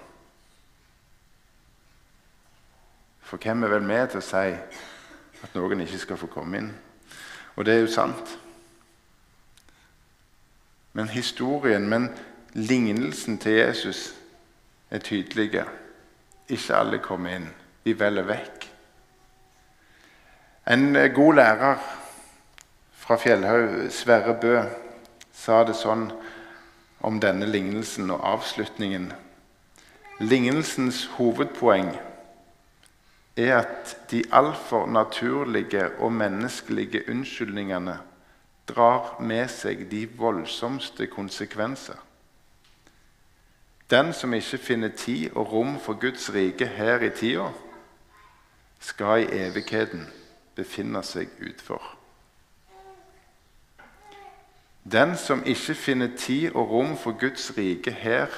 For 3.24 3.40
hvem 3.40 3.64
er 3.64 3.72
vel 3.72 3.86
med 3.86 4.08
til 4.12 4.20
å 4.20 4.26
si 4.26 4.50
at 5.44 5.54
noen 5.56 5.84
ikke 5.84 6.02
skal 6.02 6.20
få 6.20 6.28
komme 6.32 6.60
inn? 6.60 6.72
Og 7.56 7.64
det 7.66 7.74
er 7.74 7.84
jo 7.84 7.92
sant. 7.92 8.34
Men 10.94 11.08
historien, 11.10 11.88
men 11.88 12.10
lignelsen 12.54 13.38
til 13.42 13.58
Jesus 13.58 14.12
er 14.90 15.02
tydelige. 15.02 15.64
Ikke 16.48 16.76
alle 16.76 17.00
kommer 17.02 17.34
inn. 17.34 17.48
Vi 17.84 17.96
velger 17.98 18.28
vekk. 18.28 18.68
En 20.70 20.94
god 21.14 21.34
lærer 21.34 21.82
fra 23.04 23.16
Fjellhaug, 23.20 23.90
Sverre 23.92 24.36
Bø, 24.40 24.54
sa 25.32 25.64
det 25.66 25.74
sånn 25.76 26.06
om 27.04 27.20
denne 27.20 27.46
lignelsen 27.46 28.10
og 28.10 28.24
avslutningen. 28.32 29.12
Lignelsens 30.20 31.04
hovedpoeng 31.18 31.92
er 33.36 33.56
at 33.58 33.96
de 34.10 34.22
altfor 34.32 34.86
naturlige 34.86 35.90
og 35.98 36.12
menneskelige 36.12 37.02
unnskyldningene 37.10 37.98
drar 38.68 39.16
med 39.20 39.48
seg 39.52 39.86
de 39.90 40.06
voldsomste 40.18 41.06
konsekvenser. 41.12 41.98
Den 43.90 44.12
som 44.16 44.32
ikke 44.34 44.58
finner 44.58 44.94
tid 44.96 45.34
og 45.34 45.52
rom 45.52 45.76
for 45.80 46.00
Guds 46.00 46.30
rike 46.34 46.66
her 46.66 47.02
i 47.04 47.10
tida, 47.10 47.50
skal 48.80 49.26
i 49.26 49.42
evigheten 49.44 50.06
befinne 50.56 51.02
seg 51.04 51.28
utfor. 51.42 52.03
Den 54.84 55.16
som 55.16 55.42
ikke 55.48 55.74
finner 55.74 56.16
tid 56.16 56.52
og 56.52 56.70
rom 56.70 56.96
for 57.00 57.16
Guds 57.16 57.52
rike 57.56 57.90
her 57.90 58.28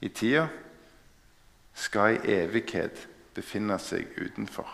i 0.00 0.08
tida, 0.08 0.46
skal 1.74 2.18
i 2.18 2.34
evighet 2.36 3.06
befinne 3.34 3.78
seg 3.82 4.12
utenfor. 4.20 4.68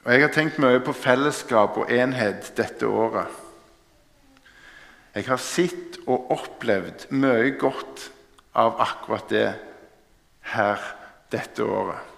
Og 0.00 0.12
Jeg 0.12 0.22
har 0.24 0.32
tenkt 0.32 0.58
mye 0.58 0.80
på 0.80 0.96
fellesskap 0.96 1.76
og 1.76 1.92
enhet 1.92 2.54
dette 2.56 2.88
året. 2.88 3.28
Jeg 5.14 5.26
har 5.28 5.42
sett 5.42 5.98
og 6.06 6.30
opplevd 6.32 7.10
mye 7.12 7.52
godt 7.60 8.08
av 8.56 8.80
akkurat 8.80 9.28
det 9.28 9.50
her 10.54 10.86
dette 11.30 11.66
året. 11.66 12.09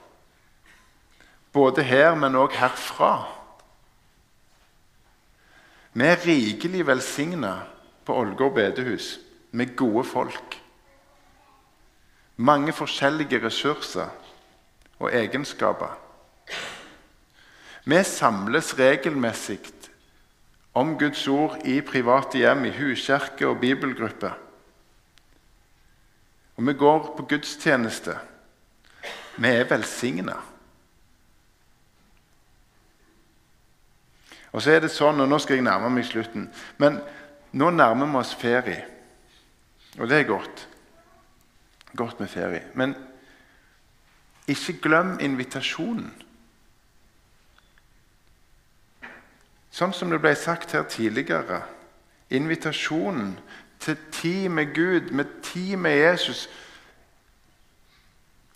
Både 1.53 1.83
her, 1.85 2.15
men 2.17 2.37
òg 2.39 2.55
herfra. 2.57 3.13
Vi 5.93 6.07
er 6.09 6.23
rikelig 6.25 6.87
velsigna 6.89 7.53
på 8.07 8.17
Ålgård 8.17 8.55
bedehus 8.57 9.19
med 9.53 9.75
gode 9.77 10.05
folk. 10.09 10.57
Mange 12.37 12.73
forskjellige 12.73 13.43
ressurser 13.45 14.09
og 14.99 15.13
egenskaper. 15.13 15.99
Vi 17.85 17.99
samles 18.07 18.79
regelmessig 18.79 19.61
om 20.75 20.95
Guds 20.99 21.27
ord 21.29 21.59
i 21.69 21.81
private 21.85 22.39
hjem, 22.39 22.65
i 22.65 22.77
huskirke 22.77 23.49
og 23.49 23.61
bibelgruppe. 23.61 24.31
Og 26.57 26.67
vi 26.67 26.73
går 26.73 27.13
på 27.17 27.27
gudstjeneste. 27.29 28.17
Vi 29.37 29.49
er 29.49 29.69
velsigna. 29.69 30.39
Og 34.53 34.63
så 34.63 34.75
er 34.75 34.85
det 34.85 34.93
sånn, 34.93 35.21
og 35.21 35.29
Nå 35.29 35.39
skal 35.41 35.59
jeg 35.59 35.67
nærme 35.67 35.91
meg 35.93 36.07
slutten. 36.07 36.51
Men 36.79 37.01
nå 37.53 37.71
nærmer 37.73 38.11
vi 38.11 38.21
oss 38.21 38.35
ferie. 38.37 38.85
Og 39.99 40.09
det 40.09 40.21
er 40.21 40.29
godt. 40.29 40.67
Godt 41.97 42.21
med 42.21 42.29
ferie. 42.33 42.67
Men 42.75 42.95
ikke 44.49 44.79
glem 44.85 45.17
invitasjonen. 45.21 46.13
Sånn 49.73 49.95
som 49.97 50.13
det 50.13 50.21
ble 50.21 50.35
sagt 50.37 50.75
her 50.77 50.85
tidligere. 50.85 51.63
Invitasjonen 52.33 53.39
til 53.81 53.97
tid 54.13 54.49
med 54.53 54.75
Gud, 54.77 55.11
med 55.17 55.31
tid 55.43 55.77
med 55.77 55.97
Jesus, 55.97 56.49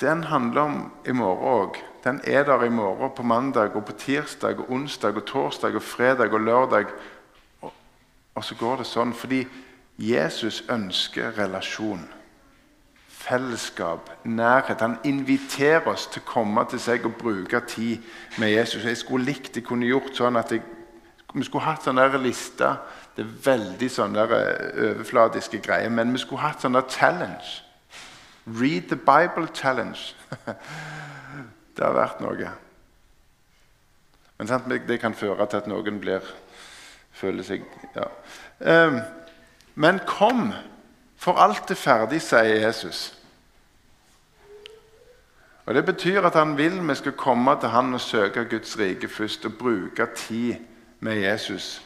den 0.00 0.24
handler 0.24 0.60
om 0.60 0.92
i 1.08 1.12
morgen 1.16 1.48
òg. 1.48 1.80
Den 2.06 2.20
er 2.24 2.44
der 2.44 2.62
i 2.62 2.68
morgen, 2.68 3.10
på 3.16 3.22
mandag, 3.22 3.74
og 3.74 3.84
på 3.84 3.92
tirsdag, 3.92 4.58
og 4.58 4.70
onsdag, 4.70 5.16
og 5.16 5.24
torsdag, 5.26 5.74
og 5.74 5.82
fredag 5.82 6.32
og 6.32 6.40
lørdag. 6.40 6.84
Og, 7.60 7.72
og 8.34 8.44
så 8.44 8.54
går 8.54 8.76
det 8.76 8.86
sånn 8.86 9.14
fordi 9.14 9.40
Jesus 9.98 10.60
ønsker 10.70 11.34
relasjon. 11.38 12.04
Fellesskap, 13.10 14.12
nærhet. 14.22 14.84
Han 14.86 15.00
inviterer 15.04 15.88
oss 15.90 16.06
til 16.06 16.22
å 16.22 16.30
komme 16.30 16.62
til 16.70 16.78
seg 16.78 17.10
og 17.10 17.18
bruke 17.18 17.60
tid 17.66 18.06
med 18.38 18.54
Jesus. 18.54 18.86
Jeg 18.86 19.02
skulle 19.02 19.26
likt 19.26 19.58
jeg 19.58 19.66
kunne 19.66 19.90
gjort 19.90 20.14
sånn 20.14 20.38
at 20.38 20.54
jeg 20.54 20.62
vi 21.34 21.44
skulle 21.44 21.66
hatt 21.66 21.84
sånn 21.84 21.98
liste. 22.22 22.70
Det 23.16 23.24
er 23.24 23.34
veldig 23.44 23.88
sånn 23.92 24.14
der 24.14 24.30
eh, 24.32 24.92
overfladiske 24.92 25.58
greier. 25.60 25.90
Men 25.90 26.14
vi 26.14 26.22
skulle 26.22 26.46
hatt 26.46 26.62
sånn 26.62 26.78
challenge. 26.88 27.64
Read 28.46 28.88
the 28.88 28.96
Bible 28.96 29.50
challenge. 29.52 30.14
det 31.76 31.84
har 31.84 31.96
vært 31.96 32.22
noe. 32.24 32.52
Men 34.38 34.48
sant, 34.48 34.68
det 34.88 35.00
kan 35.00 35.14
føre 35.16 35.46
til 35.48 35.62
at 35.62 35.68
noen 35.70 36.00
blir, 36.00 36.24
føler 37.16 37.44
seg 37.44 37.64
ja. 37.96 38.08
um, 38.60 39.00
Men 39.74 40.00
kom, 40.08 40.50
for 41.16 41.40
alt 41.40 41.70
er 41.70 41.80
ferdig, 41.80 42.20
sier 42.24 42.66
Jesus. 42.66 43.10
Og 45.66 45.74
Det 45.74 45.84
betyr 45.84 46.24
at 46.24 46.36
han 46.38 46.56
vil 46.56 46.78
vi 46.88 46.94
skal 46.94 47.16
komme 47.18 47.56
til 47.60 47.68
han 47.68 47.94
og 47.94 48.00
søke 48.00 48.44
Guds 48.44 48.78
rike 48.78 49.08
først 49.08 49.44
og 49.44 49.58
bruke 49.58 50.06
tid 50.16 50.54
med 51.00 51.20
Jesus, 51.20 51.82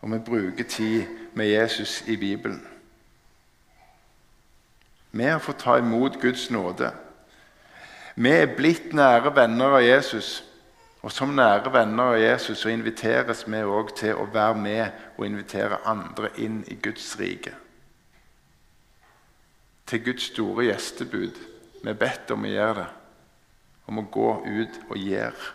og 0.00 0.12
vi 0.12 0.18
bruker 0.18 0.64
tid 0.64 1.04
med 1.34 1.46
Jesus 1.46 2.02
i 2.06 2.16
Bibelen. 2.16 2.66
Vi 5.12 5.24
har 5.24 5.38
fått 5.38 5.62
ta 5.62 5.76
imot 5.78 6.20
Guds 6.20 6.50
nåde. 6.50 6.90
Vi 8.14 8.30
er 8.30 8.52
blitt 8.54 8.92
nære 8.94 9.32
venner 9.34 9.78
av 9.78 9.82
Jesus. 9.82 10.42
Og 11.04 11.12
som 11.12 11.34
nære 11.36 11.72
venner 11.74 12.14
av 12.14 12.20
Jesus 12.22 12.62
så 12.62 12.70
inviteres 12.72 13.42
vi 13.44 13.60
òg 13.60 13.90
til 13.98 14.16
å 14.16 14.28
være 14.32 14.56
med 14.56 15.02
og 15.18 15.26
invitere 15.26 15.82
andre 15.84 16.30
inn 16.40 16.62
i 16.70 16.78
Guds 16.80 17.10
rike. 17.20 17.52
Til 19.84 20.04
Guds 20.06 20.30
store 20.30 20.70
gjestebud. 20.70 21.40
Vi 21.82 21.90
er 21.90 21.98
bedt 22.00 22.30
om 22.32 22.46
å 22.46 22.52
gjøre 22.54 22.78
det. 22.78 22.90
Om 23.84 24.00
å 24.00 24.06
gå 24.08 24.30
ut 24.46 24.78
og 24.88 24.96
gjøre. 24.96 25.50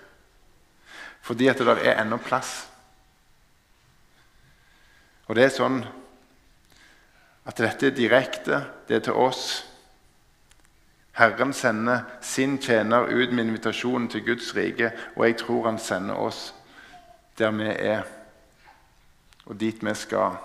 Fordi 1.25 1.47
at 1.49 1.63
det 1.65 1.79
er 1.79 2.03
ennå 2.03 2.19
plass. 2.21 2.67
Og 5.25 5.37
det 5.37 5.47
er 5.47 5.55
sånn 5.55 5.81
at 7.49 7.57
dette 7.57 7.89
er 7.89 7.97
direkte, 7.97 8.61
det 8.85 8.99
er 8.99 9.03
til 9.07 9.17
oss. 9.17 9.63
Herren 11.19 11.53
sender 11.53 12.05
sin 12.21 12.57
tjener 12.63 13.09
ut 13.11 13.33
med 13.33 13.43
invitasjonen 13.43 14.07
til 14.07 14.25
Guds 14.25 14.55
rike, 14.55 14.91
og 15.15 15.25
jeg 15.27 15.37
tror 15.37 15.65
han 15.65 15.79
sender 15.79 16.15
oss 16.15 16.55
der 17.37 17.51
vi 17.51 17.67
er, 17.67 18.03
og 19.45 19.59
dit 19.59 19.83
vi 19.83 19.93
skal. 19.93 20.37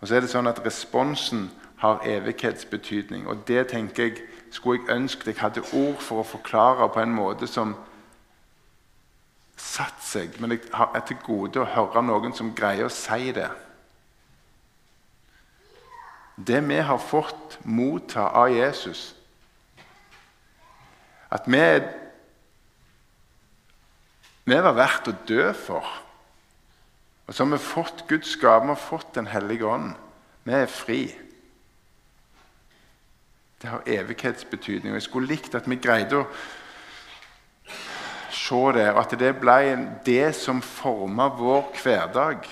Og 0.00 0.08
så 0.08 0.16
er 0.16 0.20
det 0.20 0.30
sånn 0.30 0.50
at 0.50 0.60
Responsen 0.66 1.48
har 1.78 2.02
evighetsbetydning. 2.04 3.26
Og 3.26 3.46
det 3.48 3.68
tenker 3.68 4.02
jeg, 4.02 4.24
skulle 4.50 4.82
jeg 4.82 4.96
ønske 4.96 5.30
jeg 5.30 5.40
hadde 5.40 5.64
ord 5.72 6.00
for 6.02 6.22
å 6.22 6.26
forklare 6.26 6.88
på 6.90 7.02
en 7.02 7.14
måte 7.14 7.46
som 7.46 7.74
satt 9.56 10.02
seg, 10.04 10.40
men 10.40 10.52
jeg 10.52 10.66
har 10.74 11.00
til 11.06 11.22
gode 11.24 11.62
å 11.62 11.70
høre 11.70 12.02
noen 12.04 12.34
som 12.36 12.52
greier 12.54 12.90
å 12.90 12.92
si 12.92 13.32
det. 13.32 13.48
Det 16.36 16.60
vi 16.68 16.80
har 16.84 16.98
fått 16.98 17.58
motta 17.64 18.28
av 18.28 18.50
Jesus, 18.52 19.14
at 21.32 21.46
vi, 21.48 21.62
vi 24.44 24.58
var 24.60 24.76
verdt 24.76 25.08
å 25.10 25.14
dø 25.26 25.46
for. 25.56 25.86
Og 27.26 27.34
så 27.34 27.44
har 27.44 27.56
vi 27.56 27.62
fått 27.62 28.04
Guds 28.08 28.36
gave, 28.38 28.62
vi 28.62 28.74
har 28.74 28.80
fått 28.80 29.14
Den 29.14 29.26
hellige 29.26 29.66
ånd. 29.66 29.94
Vi 30.44 30.52
er 30.54 30.66
fri. 30.70 31.00
Det 33.62 33.70
har 33.72 33.82
evighetsbetydning. 33.86 34.92
og 34.92 35.00
Jeg 35.00 35.08
skulle 35.08 35.32
likt 35.32 35.54
at 35.54 35.66
vi 35.66 35.80
greide 35.80 36.20
å 36.20 36.28
se 38.30 38.60
det, 38.76 38.86
og 38.92 39.00
at 39.00 39.16
det 39.18 39.32
ble 39.40 39.58
det 40.06 40.34
som 40.38 40.60
forma 40.62 41.26
vår 41.34 41.72
hverdag. 41.82 42.46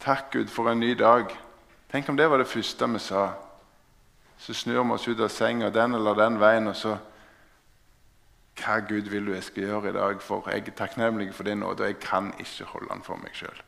Takk, 0.00 0.30
Gud, 0.32 0.48
for 0.48 0.70
en 0.70 0.80
ny 0.80 0.94
dag. 0.94 1.28
Tenk 1.92 2.08
om 2.08 2.16
det 2.16 2.30
var 2.30 2.40
det 2.40 2.48
første 2.48 2.86
vi 2.88 2.98
sa. 2.98 3.32
Så 4.38 4.54
snur 4.54 4.82
vi 4.82 4.94
oss 4.94 5.08
ut 5.08 5.20
av 5.20 5.28
senga 5.28 5.68
den 5.70 5.94
eller 5.94 6.14
den 6.16 6.40
veien, 6.40 6.68
og 6.68 6.76
så 6.76 6.96
Hva 8.60 8.78
Gud 8.84 9.08
vil 9.08 9.26
du 9.26 9.32
jeg 9.32 9.44
skal 9.44 9.62
gjøre 9.62 9.88
i 9.88 9.92
dag? 9.92 10.22
For 10.22 10.48
jeg 10.50 10.66
er 10.66 10.76
takknemlig 10.76 11.34
for 11.34 11.44
din 11.44 11.58
nåde, 11.58 11.82
og 11.82 11.86
jeg 11.86 11.98
kan 12.00 12.32
ikke 12.38 12.64
holde 12.64 12.88
den 12.90 13.02
for 13.02 13.16
meg 13.16 13.36
sjøl. 13.36 13.62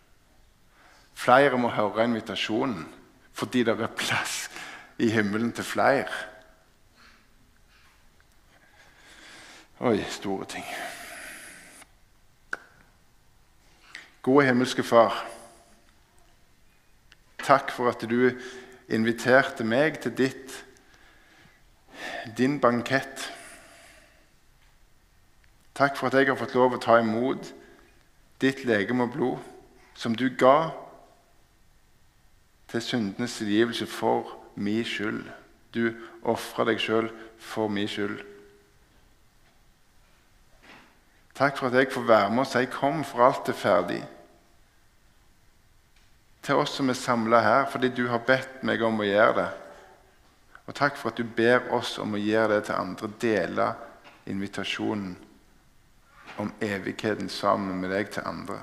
Flere 1.15 1.59
må 1.59 1.69
høre 1.69 2.05
invitasjonen 2.05 2.89
fordi 3.33 3.63
det 3.65 3.81
er 3.81 3.87
plass 3.97 4.51
i 4.99 5.09
himmelen 5.09 5.53
til 5.53 5.65
flere. 5.65 6.09
Oi, 9.81 10.05
store 10.09 10.45
ting. 10.45 10.65
Gode 14.23 14.47
himmelske 14.47 14.83
Far. 14.83 15.25
Takk 17.43 17.73
for 17.75 17.91
at 17.91 18.05
du 18.07 18.31
inviterte 18.93 19.65
meg 19.65 19.99
til 20.03 20.15
ditt, 20.15 20.55
din 22.39 22.61
bankett. 22.61 23.25
Takk 25.75 25.97
for 25.97 26.07
at 26.07 26.19
jeg 26.21 26.31
har 26.31 26.39
fått 26.39 26.55
lov 26.55 26.77
å 26.77 26.83
ta 26.83 26.99
imot 27.01 27.53
ditt 28.43 28.65
legeme 28.69 29.07
og 29.09 29.15
blod, 29.17 29.51
som 29.95 30.15
du 30.15 30.29
ga 30.39 30.73
til 32.73 32.83
syndenes 32.83 33.39
tilgivelse 33.41 33.87
for 33.87 34.37
min 34.55 34.85
skyld. 34.85 35.25
Du 35.75 35.93
ofra 36.23 36.67
deg 36.69 36.81
sjøl 36.81 37.11
for 37.41 37.73
min 37.73 37.89
skyld. 37.89 38.21
Takk 41.35 41.57
for 41.59 41.71
at 41.71 41.79
jeg 41.81 41.93
får 41.93 42.05
være 42.07 42.31
med 42.31 42.45
og 42.45 42.47
si 42.47 42.65
'Kom, 42.65 43.05
for 43.05 43.25
alt 43.27 43.49
er 43.49 43.53
ferdig'. 43.53 44.07
Til 46.43 46.59
oss 46.59 46.75
som 46.77 46.91
er 46.91 46.99
samla 46.99 47.41
her 47.43 47.67
fordi 47.71 47.93
du 47.95 48.09
har 48.11 48.25
bedt 48.27 48.63
meg 48.67 48.83
om 48.83 49.01
å 49.01 49.07
gjøre 49.07 49.35
det. 49.39 49.51
Og 50.67 50.75
takk 50.79 50.97
for 50.99 51.13
at 51.13 51.19
du 51.19 51.27
ber 51.27 51.69
oss 51.75 51.97
om 52.03 52.15
å 52.15 52.21
gjøre 52.21 52.57
det 52.57 52.67
til 52.69 52.79
andre. 52.79 53.11
Dele 53.23 53.69
invitasjonen 54.31 55.17
om 56.37 56.53
evigheten 56.61 57.29
sammen 57.29 57.81
med 57.81 57.91
deg 57.93 58.13
til 58.15 58.27
andre. 58.27 58.59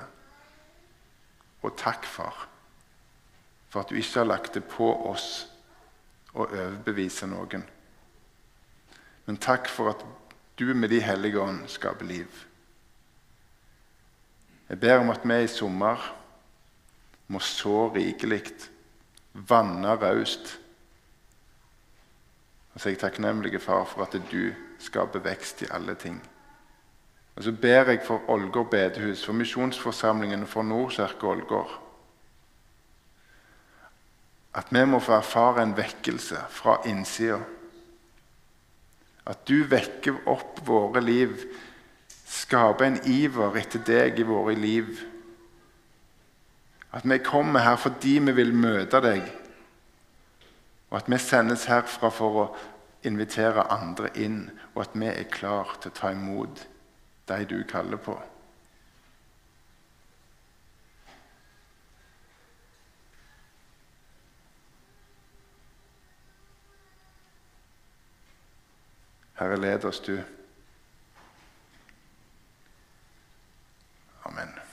Og 1.60 1.76
takk, 1.76 2.06
far, 2.08 2.46
for 3.68 3.82
at 3.82 3.90
du 3.90 3.98
ikke 4.00 4.22
har 4.22 4.30
lagt 4.30 4.56
det 4.56 4.64
på 4.64 4.88
oss 5.10 5.28
å 6.32 6.46
overbevise 6.46 7.28
noen. 7.28 7.66
Men 9.26 9.40
takk 9.40 9.68
for 9.68 9.92
at 9.92 10.04
du 10.58 10.72
med 10.74 10.90
De 10.90 11.00
hellige 11.00 11.40
ånd 11.40 11.68
skaper 11.68 12.04
liv. 12.04 12.28
Jeg 14.68 14.80
ber 14.80 15.00
om 15.00 15.10
at 15.12 15.24
vi 15.24 15.38
i 15.42 15.48
sommer 15.48 16.19
må 17.30 17.38
så 17.44 17.88
rikelig, 17.94 18.50
vanne 19.32 19.94
raust. 19.94 20.56
Og 22.74 22.80
så 22.80 22.88
er 22.88 22.94
jeg 22.96 23.02
takknemlig, 23.04 23.60
far, 23.62 23.86
for 23.86 24.06
at 24.06 24.16
du 24.30 24.50
skaper 24.82 25.22
vekst 25.22 25.62
i 25.62 25.70
alle 25.70 25.94
ting. 25.94 26.18
Og 27.36 27.44
så 27.46 27.52
ber 27.52 27.92
jeg 27.92 28.02
for 28.04 28.26
Ålgård 28.28 28.70
bedehus, 28.70 29.24
for 29.24 29.32
Misjonsforsamlingen 29.32 30.46
for 30.46 30.66
Nordkirke 30.66 31.26
Ålgård. 31.26 31.78
At 34.54 34.72
vi 34.74 34.82
må 34.84 34.98
få 34.98 35.14
erfare 35.20 35.62
en 35.62 35.76
vekkelse 35.76 36.42
fra 36.50 36.80
innsida. 36.90 37.38
At 39.30 39.46
du 39.46 39.62
vekker 39.70 40.26
opp 40.28 40.58
våre 40.66 41.00
liv, 41.00 41.36
skaper 42.26 42.88
en 42.88 42.98
iver 43.06 43.56
etter 43.60 43.82
deg 43.86 44.18
i 44.18 44.26
våre 44.26 44.56
liv. 44.58 44.90
At 46.92 47.10
vi 47.10 47.18
kommer 47.18 47.60
her 47.60 47.76
fordi 47.76 48.18
vi 48.18 48.32
vil 48.32 48.54
møte 48.54 49.00
deg, 49.00 49.22
og 50.90 50.96
at 50.98 51.10
vi 51.10 51.18
sendes 51.22 51.68
herfra 51.70 52.10
for 52.10 52.40
å 52.42 52.48
invitere 53.06 53.68
andre 53.70 54.10
inn, 54.18 54.50
og 54.74 54.82
at 54.82 54.98
vi 54.98 55.06
er 55.06 55.30
klar 55.30 55.76
til 55.80 55.92
å 55.92 55.98
ta 56.00 56.10
imot 56.10 56.66
de 57.30 57.44
du 57.46 57.62
kaller 57.70 58.02
på. 58.02 58.18
Herre, 69.40 69.56
led 69.56 69.86
oss, 69.88 70.02
du. 70.04 70.18
Amen. 74.28 74.69